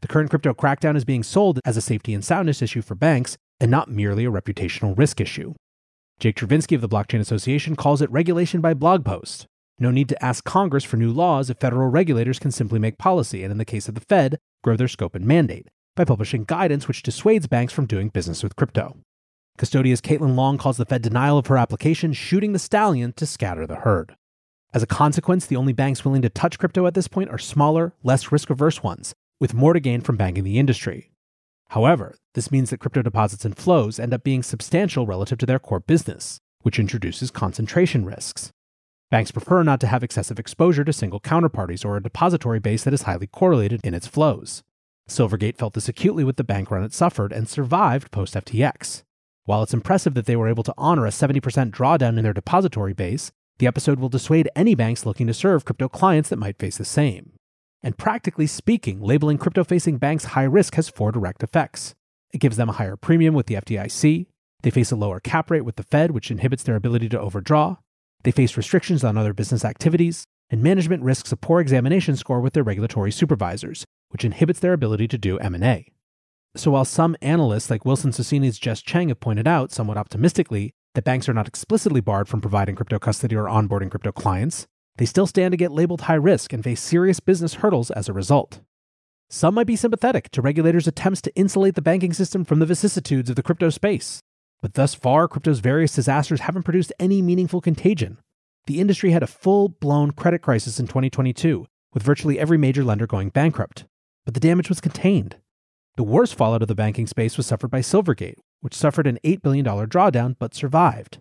The 0.00 0.08
current 0.08 0.30
crypto 0.30 0.52
crackdown 0.52 0.96
is 0.96 1.04
being 1.04 1.22
sold 1.22 1.60
as 1.64 1.76
a 1.76 1.80
safety 1.80 2.12
and 2.14 2.24
soundness 2.24 2.60
issue 2.60 2.82
for 2.82 2.94
banks 2.94 3.36
and 3.60 3.70
not 3.70 3.90
merely 3.90 4.24
a 4.24 4.30
reputational 4.30 4.96
risk 4.98 5.20
issue. 5.20 5.54
Jake 6.20 6.36
Chervinsky 6.36 6.74
of 6.74 6.80
the 6.80 6.88
Blockchain 6.88 7.20
Association 7.20 7.74
calls 7.74 8.02
it 8.02 8.10
regulation 8.10 8.60
by 8.60 8.74
blog 8.74 9.04
post. 9.04 9.46
No 9.78 9.90
need 9.90 10.08
to 10.08 10.24
ask 10.24 10.44
Congress 10.44 10.84
for 10.84 10.96
new 10.96 11.10
laws 11.10 11.50
if 11.50 11.58
federal 11.58 11.88
regulators 11.88 12.38
can 12.38 12.52
simply 12.52 12.78
make 12.78 12.98
policy, 12.98 13.42
and 13.42 13.50
in 13.50 13.58
the 13.58 13.64
case 13.64 13.88
of 13.88 13.94
the 13.94 14.00
Fed, 14.00 14.38
grow 14.62 14.76
their 14.76 14.88
scope 14.88 15.14
and 15.14 15.26
mandate 15.26 15.68
by 15.96 16.04
publishing 16.04 16.44
guidance 16.44 16.86
which 16.86 17.02
dissuades 17.02 17.46
banks 17.46 17.72
from 17.72 17.86
doing 17.86 18.08
business 18.08 18.42
with 18.42 18.56
crypto. 18.56 18.96
Custodia's 19.56 20.00
Caitlin 20.00 20.34
Long 20.34 20.58
calls 20.58 20.76
the 20.76 20.84
Fed 20.84 21.02
denial 21.02 21.38
of 21.38 21.46
her 21.46 21.56
application 21.56 22.12
shooting 22.12 22.52
the 22.52 22.58
stallion 22.58 23.12
to 23.14 23.26
scatter 23.26 23.66
the 23.66 23.76
herd. 23.76 24.16
As 24.74 24.82
a 24.82 24.88
consequence, 24.88 25.46
the 25.46 25.54
only 25.54 25.72
banks 25.72 26.04
willing 26.04 26.22
to 26.22 26.28
touch 26.28 26.58
crypto 26.58 26.84
at 26.88 26.94
this 26.94 27.06
point 27.06 27.30
are 27.30 27.38
smaller, 27.38 27.94
less 28.02 28.32
risk 28.32 28.50
averse 28.50 28.82
ones, 28.82 29.14
with 29.38 29.54
more 29.54 29.72
to 29.72 29.78
gain 29.78 30.00
from 30.00 30.16
banking 30.16 30.42
the 30.42 30.58
industry. 30.58 31.12
However, 31.68 32.16
this 32.34 32.50
means 32.50 32.70
that 32.70 32.80
crypto 32.80 33.00
deposits 33.00 33.44
and 33.44 33.56
flows 33.56 34.00
end 34.00 34.12
up 34.12 34.24
being 34.24 34.42
substantial 34.42 35.06
relative 35.06 35.38
to 35.38 35.46
their 35.46 35.60
core 35.60 35.78
business, 35.78 36.40
which 36.62 36.80
introduces 36.80 37.30
concentration 37.30 38.04
risks. 38.04 38.50
Banks 39.12 39.30
prefer 39.30 39.62
not 39.62 39.78
to 39.78 39.86
have 39.86 40.02
excessive 40.02 40.40
exposure 40.40 40.82
to 40.82 40.92
single 40.92 41.20
counterparties 41.20 41.84
or 41.84 41.96
a 41.96 42.02
depository 42.02 42.58
base 42.58 42.82
that 42.82 42.94
is 42.94 43.02
highly 43.02 43.28
correlated 43.28 43.80
in 43.84 43.94
its 43.94 44.08
flows. 44.08 44.60
Silvergate 45.08 45.56
felt 45.56 45.74
this 45.74 45.88
acutely 45.88 46.24
with 46.24 46.34
the 46.34 46.42
bank 46.42 46.72
run 46.72 46.82
it 46.82 46.92
suffered 46.92 47.32
and 47.32 47.48
survived 47.48 48.10
post 48.10 48.34
FTX. 48.34 49.04
While 49.44 49.62
it's 49.62 49.74
impressive 49.74 50.14
that 50.14 50.26
they 50.26 50.34
were 50.34 50.48
able 50.48 50.64
to 50.64 50.74
honor 50.76 51.06
a 51.06 51.10
70% 51.10 51.70
drawdown 51.70 52.16
in 52.16 52.24
their 52.24 52.32
depository 52.32 52.92
base, 52.92 53.30
the 53.58 53.66
episode 53.66 53.98
will 53.98 54.08
dissuade 54.08 54.48
any 54.56 54.74
banks 54.74 55.06
looking 55.06 55.26
to 55.26 55.34
serve 55.34 55.64
crypto 55.64 55.88
clients 55.88 56.28
that 56.28 56.38
might 56.38 56.58
face 56.58 56.76
the 56.76 56.84
same. 56.84 57.32
And 57.82 57.98
practically 57.98 58.46
speaking, 58.46 59.00
labeling 59.00 59.38
crypto 59.38 59.64
facing 59.64 59.98
banks 59.98 60.24
high 60.24 60.44
risk 60.44 60.74
has 60.74 60.88
four 60.88 61.12
direct 61.12 61.42
effects. 61.42 61.94
It 62.32 62.40
gives 62.40 62.56
them 62.56 62.68
a 62.68 62.72
higher 62.72 62.96
premium 62.96 63.34
with 63.34 63.46
the 63.46 63.54
FDIC, 63.54 64.26
they 64.62 64.70
face 64.70 64.90
a 64.90 64.96
lower 64.96 65.20
cap 65.20 65.50
rate 65.50 65.60
with 65.60 65.76
the 65.76 65.82
Fed, 65.82 66.10
which 66.10 66.30
inhibits 66.30 66.62
their 66.62 66.74
ability 66.74 67.10
to 67.10 67.20
overdraw, 67.20 67.76
they 68.24 68.30
face 68.30 68.56
restrictions 68.56 69.04
on 69.04 69.18
other 69.18 69.34
business 69.34 69.64
activities, 69.64 70.24
and 70.50 70.62
management 70.62 71.02
risks 71.02 71.30
a 71.32 71.36
poor 71.36 71.60
examination 71.60 72.16
score 72.16 72.40
with 72.40 72.54
their 72.54 72.62
regulatory 72.62 73.12
supervisors, 73.12 73.84
which 74.08 74.24
inhibits 74.24 74.60
their 74.60 74.72
ability 74.72 75.06
to 75.08 75.18
do 75.18 75.38
M&A. 75.38 75.92
So 76.56 76.70
while 76.70 76.86
some 76.86 77.16
analysts 77.20 77.70
like 77.70 77.84
Wilson 77.84 78.12
Sonsini's 78.12 78.58
Jess 78.58 78.80
Cheng 78.80 79.08
have 79.08 79.20
pointed 79.20 79.46
out 79.46 79.72
somewhat 79.72 79.98
optimistically 79.98 80.72
that 80.94 81.04
banks 81.04 81.28
are 81.28 81.34
not 81.34 81.48
explicitly 81.48 82.00
barred 82.00 82.28
from 82.28 82.40
providing 82.40 82.76
crypto 82.76 82.98
custody 82.98 83.36
or 83.36 83.44
onboarding 83.44 83.90
crypto 83.90 84.12
clients, 84.12 84.66
they 84.96 85.04
still 85.04 85.26
stand 85.26 85.52
to 85.52 85.56
get 85.56 85.72
labeled 85.72 86.02
high 86.02 86.14
risk 86.14 86.52
and 86.52 86.62
face 86.62 86.80
serious 86.80 87.20
business 87.20 87.54
hurdles 87.54 87.90
as 87.90 88.08
a 88.08 88.12
result. 88.12 88.60
Some 89.28 89.54
might 89.54 89.66
be 89.66 89.76
sympathetic 89.76 90.30
to 90.30 90.42
regulators' 90.42 90.86
attempts 90.86 91.20
to 91.22 91.34
insulate 91.34 91.74
the 91.74 91.82
banking 91.82 92.12
system 92.12 92.44
from 92.44 92.60
the 92.60 92.66
vicissitudes 92.66 93.28
of 93.28 93.36
the 93.36 93.42
crypto 93.42 93.70
space. 93.70 94.20
But 94.62 94.74
thus 94.74 94.94
far, 94.94 95.26
crypto's 95.26 95.58
various 95.58 95.94
disasters 95.94 96.40
haven't 96.40 96.62
produced 96.62 96.92
any 96.98 97.20
meaningful 97.20 97.60
contagion. 97.60 98.18
The 98.66 98.80
industry 98.80 99.10
had 99.10 99.22
a 99.22 99.26
full 99.26 99.68
blown 99.68 100.12
credit 100.12 100.42
crisis 100.42 100.78
in 100.78 100.86
2022, 100.86 101.66
with 101.92 102.02
virtually 102.02 102.38
every 102.38 102.56
major 102.56 102.84
lender 102.84 103.06
going 103.06 103.30
bankrupt. 103.30 103.84
But 104.24 104.34
the 104.34 104.40
damage 104.40 104.68
was 104.68 104.80
contained. 104.80 105.36
The 105.96 106.02
worst 106.02 106.34
fallout 106.34 106.62
of 106.62 106.68
the 106.68 106.74
banking 106.74 107.06
space 107.06 107.36
was 107.36 107.46
suffered 107.46 107.70
by 107.70 107.80
Silvergate, 107.80 108.38
which 108.64 108.74
suffered 108.74 109.06
an 109.06 109.18
$8 109.22 109.42
billion 109.42 109.62
drawdown 109.62 110.36
but 110.38 110.54
survived. 110.54 111.18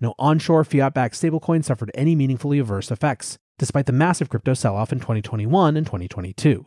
No 0.00 0.14
onshore 0.18 0.64
fiat 0.64 0.94
backed 0.94 1.14
stablecoin 1.14 1.62
suffered 1.62 1.90
any 1.92 2.16
meaningfully 2.16 2.58
adverse 2.58 2.90
effects, 2.90 3.36
despite 3.58 3.84
the 3.84 3.92
massive 3.92 4.30
crypto 4.30 4.54
sell 4.54 4.74
off 4.74 4.92
in 4.92 5.00
2021 5.00 5.76
and 5.76 5.84
2022. 5.84 6.64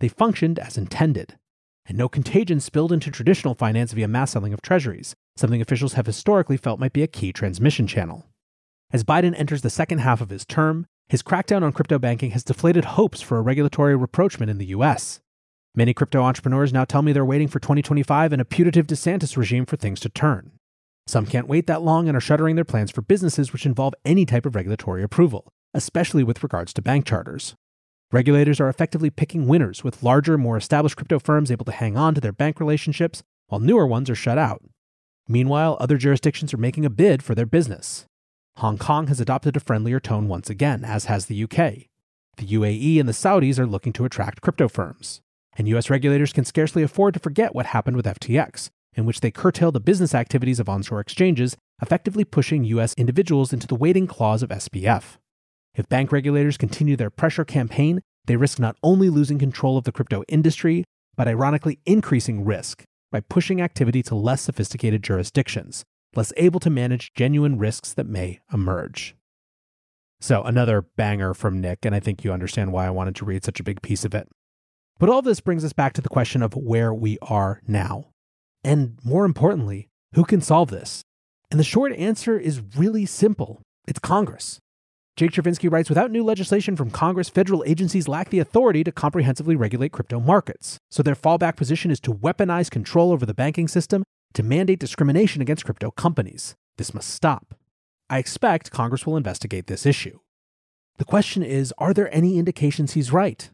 They 0.00 0.08
functioned 0.08 0.58
as 0.58 0.76
intended. 0.76 1.38
And 1.86 1.96
no 1.96 2.08
contagion 2.08 2.58
spilled 2.58 2.90
into 2.90 3.12
traditional 3.12 3.54
finance 3.54 3.92
via 3.92 4.08
mass 4.08 4.32
selling 4.32 4.52
of 4.52 4.62
treasuries, 4.62 5.14
something 5.36 5.62
officials 5.62 5.92
have 5.92 6.06
historically 6.06 6.56
felt 6.56 6.80
might 6.80 6.92
be 6.92 7.04
a 7.04 7.06
key 7.06 7.32
transmission 7.32 7.86
channel. 7.86 8.26
As 8.90 9.04
Biden 9.04 9.38
enters 9.38 9.62
the 9.62 9.70
second 9.70 9.98
half 9.98 10.20
of 10.20 10.30
his 10.30 10.44
term, 10.44 10.86
his 11.08 11.22
crackdown 11.22 11.62
on 11.62 11.72
crypto 11.72 12.00
banking 12.00 12.32
has 12.32 12.42
deflated 12.42 12.84
hopes 12.84 13.20
for 13.20 13.38
a 13.38 13.42
regulatory 13.42 13.94
rapprochement 13.94 14.50
in 14.50 14.58
the 14.58 14.66
US. 14.66 15.20
Many 15.78 15.94
crypto 15.94 16.22
entrepreneurs 16.22 16.72
now 16.72 16.84
tell 16.84 17.02
me 17.02 17.12
they're 17.12 17.24
waiting 17.24 17.46
for 17.46 17.60
2025 17.60 18.32
and 18.32 18.42
a 18.42 18.44
putative 18.44 18.88
DeSantis 18.88 19.36
regime 19.36 19.64
for 19.64 19.76
things 19.76 20.00
to 20.00 20.08
turn. 20.08 20.50
Some 21.06 21.24
can't 21.24 21.46
wait 21.46 21.68
that 21.68 21.82
long 21.82 22.08
and 22.08 22.16
are 22.16 22.20
shuttering 22.20 22.56
their 22.56 22.64
plans 22.64 22.90
for 22.90 23.00
businesses 23.00 23.52
which 23.52 23.64
involve 23.64 23.94
any 24.04 24.26
type 24.26 24.44
of 24.44 24.56
regulatory 24.56 25.04
approval, 25.04 25.52
especially 25.72 26.24
with 26.24 26.42
regards 26.42 26.72
to 26.72 26.82
bank 26.82 27.06
charters. 27.06 27.54
Regulators 28.10 28.58
are 28.58 28.68
effectively 28.68 29.08
picking 29.08 29.46
winners, 29.46 29.84
with 29.84 30.02
larger, 30.02 30.36
more 30.36 30.56
established 30.56 30.96
crypto 30.96 31.20
firms 31.20 31.48
able 31.48 31.64
to 31.64 31.70
hang 31.70 31.96
on 31.96 32.12
to 32.12 32.20
their 32.20 32.32
bank 32.32 32.58
relationships, 32.58 33.22
while 33.46 33.60
newer 33.60 33.86
ones 33.86 34.10
are 34.10 34.16
shut 34.16 34.36
out. 34.36 34.64
Meanwhile, 35.28 35.76
other 35.78 35.96
jurisdictions 35.96 36.52
are 36.52 36.56
making 36.56 36.86
a 36.86 36.90
bid 36.90 37.22
for 37.22 37.36
their 37.36 37.46
business. 37.46 38.04
Hong 38.56 38.78
Kong 38.78 39.06
has 39.06 39.20
adopted 39.20 39.56
a 39.56 39.60
friendlier 39.60 40.00
tone 40.00 40.26
once 40.26 40.50
again, 40.50 40.84
as 40.84 41.04
has 41.04 41.26
the 41.26 41.40
UK. 41.40 41.86
The 42.36 42.46
UAE 42.48 42.98
and 42.98 43.08
the 43.08 43.12
Saudis 43.12 43.60
are 43.60 43.66
looking 43.66 43.92
to 43.92 44.04
attract 44.04 44.40
crypto 44.40 44.66
firms. 44.66 45.20
And 45.58 45.66
US 45.68 45.90
regulators 45.90 46.32
can 46.32 46.44
scarcely 46.44 46.84
afford 46.84 47.14
to 47.14 47.20
forget 47.20 47.54
what 47.54 47.66
happened 47.66 47.96
with 47.96 48.06
FTX, 48.06 48.70
in 48.94 49.04
which 49.04 49.20
they 49.20 49.32
curtailed 49.32 49.74
the 49.74 49.80
business 49.80 50.14
activities 50.14 50.60
of 50.60 50.68
onshore 50.68 51.00
exchanges, 51.00 51.56
effectively 51.82 52.24
pushing 52.24 52.62
US 52.64 52.94
individuals 52.96 53.52
into 53.52 53.66
the 53.66 53.74
waiting 53.74 54.06
claws 54.06 54.44
of 54.44 54.50
SBF. 54.50 55.18
If 55.74 55.88
bank 55.88 56.12
regulators 56.12 56.56
continue 56.56 56.96
their 56.96 57.10
pressure 57.10 57.44
campaign, 57.44 58.00
they 58.26 58.36
risk 58.36 58.60
not 58.60 58.76
only 58.82 59.10
losing 59.10 59.38
control 59.38 59.76
of 59.76 59.84
the 59.84 59.92
crypto 59.92 60.22
industry, 60.28 60.84
but 61.16 61.26
ironically 61.26 61.80
increasing 61.84 62.44
risk 62.44 62.84
by 63.10 63.20
pushing 63.20 63.60
activity 63.60 64.02
to 64.04 64.14
less 64.14 64.42
sophisticated 64.42 65.02
jurisdictions, 65.02 65.84
less 66.14 66.32
able 66.36 66.60
to 66.60 66.70
manage 66.70 67.12
genuine 67.14 67.58
risks 67.58 67.92
that 67.94 68.06
may 68.06 68.38
emerge. 68.52 69.16
So, 70.20 70.42
another 70.42 70.82
banger 70.82 71.32
from 71.32 71.60
Nick, 71.60 71.84
and 71.84 71.94
I 71.94 72.00
think 72.00 72.24
you 72.24 72.32
understand 72.32 72.72
why 72.72 72.86
I 72.86 72.90
wanted 72.90 73.16
to 73.16 73.24
read 73.24 73.44
such 73.44 73.60
a 73.60 73.64
big 73.64 73.82
piece 73.82 74.04
of 74.04 74.14
it. 74.14 74.28
But 74.98 75.08
all 75.08 75.22
this 75.22 75.40
brings 75.40 75.64
us 75.64 75.72
back 75.72 75.92
to 75.94 76.00
the 76.00 76.08
question 76.08 76.42
of 76.42 76.54
where 76.54 76.92
we 76.92 77.18
are 77.22 77.60
now. 77.66 78.08
And 78.64 78.98
more 79.04 79.24
importantly, 79.24 79.88
who 80.14 80.24
can 80.24 80.40
solve 80.40 80.70
this? 80.70 81.02
And 81.50 81.58
the 81.58 81.64
short 81.64 81.92
answer 81.92 82.38
is 82.38 82.62
really 82.76 83.06
simple 83.06 83.62
it's 83.86 83.98
Congress. 83.98 84.58
Jake 85.16 85.30
Chervinsky 85.32 85.70
writes 85.70 85.88
Without 85.88 86.10
new 86.10 86.22
legislation 86.22 86.76
from 86.76 86.90
Congress, 86.90 87.28
federal 87.28 87.64
agencies 87.66 88.06
lack 88.06 88.30
the 88.30 88.38
authority 88.38 88.84
to 88.84 88.92
comprehensively 88.92 89.56
regulate 89.56 89.92
crypto 89.92 90.20
markets. 90.20 90.78
So 90.90 91.02
their 91.02 91.16
fallback 91.16 91.56
position 91.56 91.90
is 91.90 92.00
to 92.00 92.14
weaponize 92.14 92.70
control 92.70 93.12
over 93.12 93.24
the 93.24 93.34
banking 93.34 93.66
system 93.66 94.04
to 94.34 94.42
mandate 94.42 94.78
discrimination 94.78 95.42
against 95.42 95.64
crypto 95.64 95.90
companies. 95.90 96.54
This 96.76 96.94
must 96.94 97.10
stop. 97.10 97.54
I 98.10 98.18
expect 98.18 98.70
Congress 98.70 99.06
will 99.06 99.16
investigate 99.16 99.66
this 99.66 99.86
issue. 99.86 100.20
The 100.98 101.04
question 101.04 101.42
is 101.42 101.72
Are 101.78 101.94
there 101.94 102.14
any 102.14 102.38
indications 102.38 102.92
he's 102.92 103.12
right? 103.12 103.50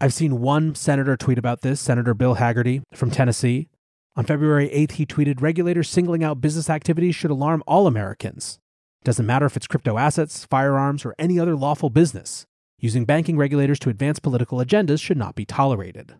I've 0.00 0.12
seen 0.12 0.40
one 0.40 0.74
senator 0.74 1.16
tweet 1.16 1.38
about 1.38 1.60
this, 1.60 1.80
Senator 1.80 2.14
Bill 2.14 2.36
Hagerty 2.36 2.82
from 2.92 3.10
Tennessee. 3.10 3.68
On 4.16 4.24
February 4.24 4.68
8th, 4.68 4.92
he 4.92 5.06
tweeted 5.06 5.40
Regulators 5.40 5.88
singling 5.88 6.24
out 6.24 6.40
business 6.40 6.68
activities 6.68 7.14
should 7.14 7.30
alarm 7.30 7.62
all 7.66 7.86
Americans. 7.86 8.58
Doesn't 9.04 9.26
matter 9.26 9.46
if 9.46 9.56
it's 9.56 9.66
crypto 9.66 9.98
assets, 9.98 10.44
firearms, 10.44 11.04
or 11.04 11.14
any 11.18 11.38
other 11.38 11.56
lawful 11.56 11.90
business. 11.90 12.44
Using 12.78 13.04
banking 13.04 13.36
regulators 13.36 13.78
to 13.80 13.88
advance 13.88 14.18
political 14.18 14.58
agendas 14.58 15.00
should 15.00 15.16
not 15.16 15.34
be 15.34 15.44
tolerated. 15.44 16.14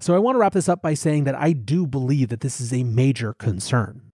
So 0.00 0.14
I 0.14 0.18
want 0.18 0.36
to 0.36 0.40
wrap 0.40 0.52
this 0.52 0.68
up 0.68 0.82
by 0.82 0.94
saying 0.94 1.24
that 1.24 1.34
I 1.34 1.52
do 1.52 1.86
believe 1.86 2.28
that 2.28 2.40
this 2.40 2.60
is 2.60 2.72
a 2.72 2.82
major 2.82 3.34
concern. 3.34 4.12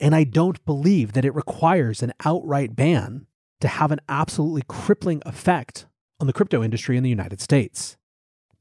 And 0.00 0.14
I 0.14 0.24
don't 0.24 0.64
believe 0.64 1.12
that 1.12 1.24
it 1.24 1.34
requires 1.34 2.02
an 2.02 2.12
outright 2.24 2.74
ban 2.74 3.26
to 3.60 3.68
have 3.68 3.92
an 3.92 4.00
absolutely 4.08 4.62
crippling 4.68 5.22
effect 5.24 5.86
on 6.20 6.26
the 6.26 6.32
crypto 6.32 6.62
industry 6.62 6.96
in 6.96 7.02
the 7.02 7.10
United 7.10 7.40
States. 7.40 7.96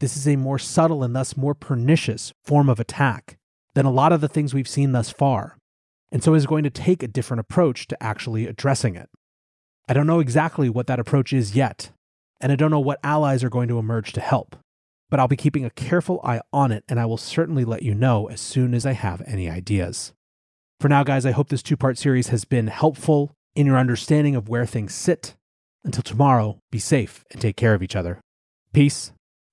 This 0.03 0.17
is 0.17 0.27
a 0.27 0.35
more 0.35 0.59
subtle 0.59 1.01
and 1.01 1.15
thus 1.15 1.37
more 1.37 1.55
pernicious 1.55 2.33
form 2.43 2.67
of 2.67 2.77
attack 2.77 3.37
than 3.73 3.85
a 3.85 3.89
lot 3.89 4.11
of 4.11 4.19
the 4.19 4.27
things 4.27 4.53
we've 4.53 4.67
seen 4.67 4.91
thus 4.91 5.09
far, 5.09 5.57
and 6.11 6.21
so 6.21 6.33
is 6.33 6.45
going 6.45 6.65
to 6.65 6.69
take 6.69 7.01
a 7.01 7.07
different 7.07 7.39
approach 7.39 7.87
to 7.87 8.03
actually 8.03 8.45
addressing 8.45 8.97
it. 8.97 9.07
I 9.87 9.93
don't 9.93 10.05
know 10.05 10.19
exactly 10.19 10.67
what 10.67 10.87
that 10.87 10.99
approach 10.99 11.31
is 11.31 11.55
yet, 11.55 11.91
and 12.41 12.51
I 12.51 12.57
don't 12.57 12.69
know 12.69 12.81
what 12.81 12.99
allies 13.01 13.45
are 13.45 13.49
going 13.49 13.69
to 13.69 13.79
emerge 13.79 14.11
to 14.11 14.19
help, 14.19 14.57
but 15.09 15.21
I'll 15.21 15.29
be 15.29 15.37
keeping 15.37 15.63
a 15.63 15.69
careful 15.69 16.19
eye 16.21 16.41
on 16.51 16.73
it, 16.73 16.83
and 16.89 16.99
I 16.99 17.05
will 17.05 17.15
certainly 17.15 17.63
let 17.63 17.83
you 17.83 17.95
know 17.95 18.27
as 18.27 18.41
soon 18.41 18.73
as 18.73 18.85
I 18.85 18.91
have 18.91 19.21
any 19.25 19.49
ideas. 19.49 20.11
For 20.81 20.89
now, 20.89 21.05
guys, 21.05 21.25
I 21.25 21.31
hope 21.31 21.47
this 21.47 21.63
two 21.63 21.77
part 21.77 21.97
series 21.97 22.27
has 22.27 22.43
been 22.43 22.67
helpful 22.67 23.31
in 23.55 23.65
your 23.65 23.77
understanding 23.77 24.35
of 24.35 24.49
where 24.49 24.65
things 24.65 24.93
sit. 24.93 25.35
Until 25.85 26.03
tomorrow, 26.03 26.59
be 26.73 26.79
safe 26.79 27.23
and 27.31 27.39
take 27.39 27.55
care 27.55 27.73
of 27.73 27.81
each 27.81 27.95
other. 27.95 28.19
Peace. 28.73 29.13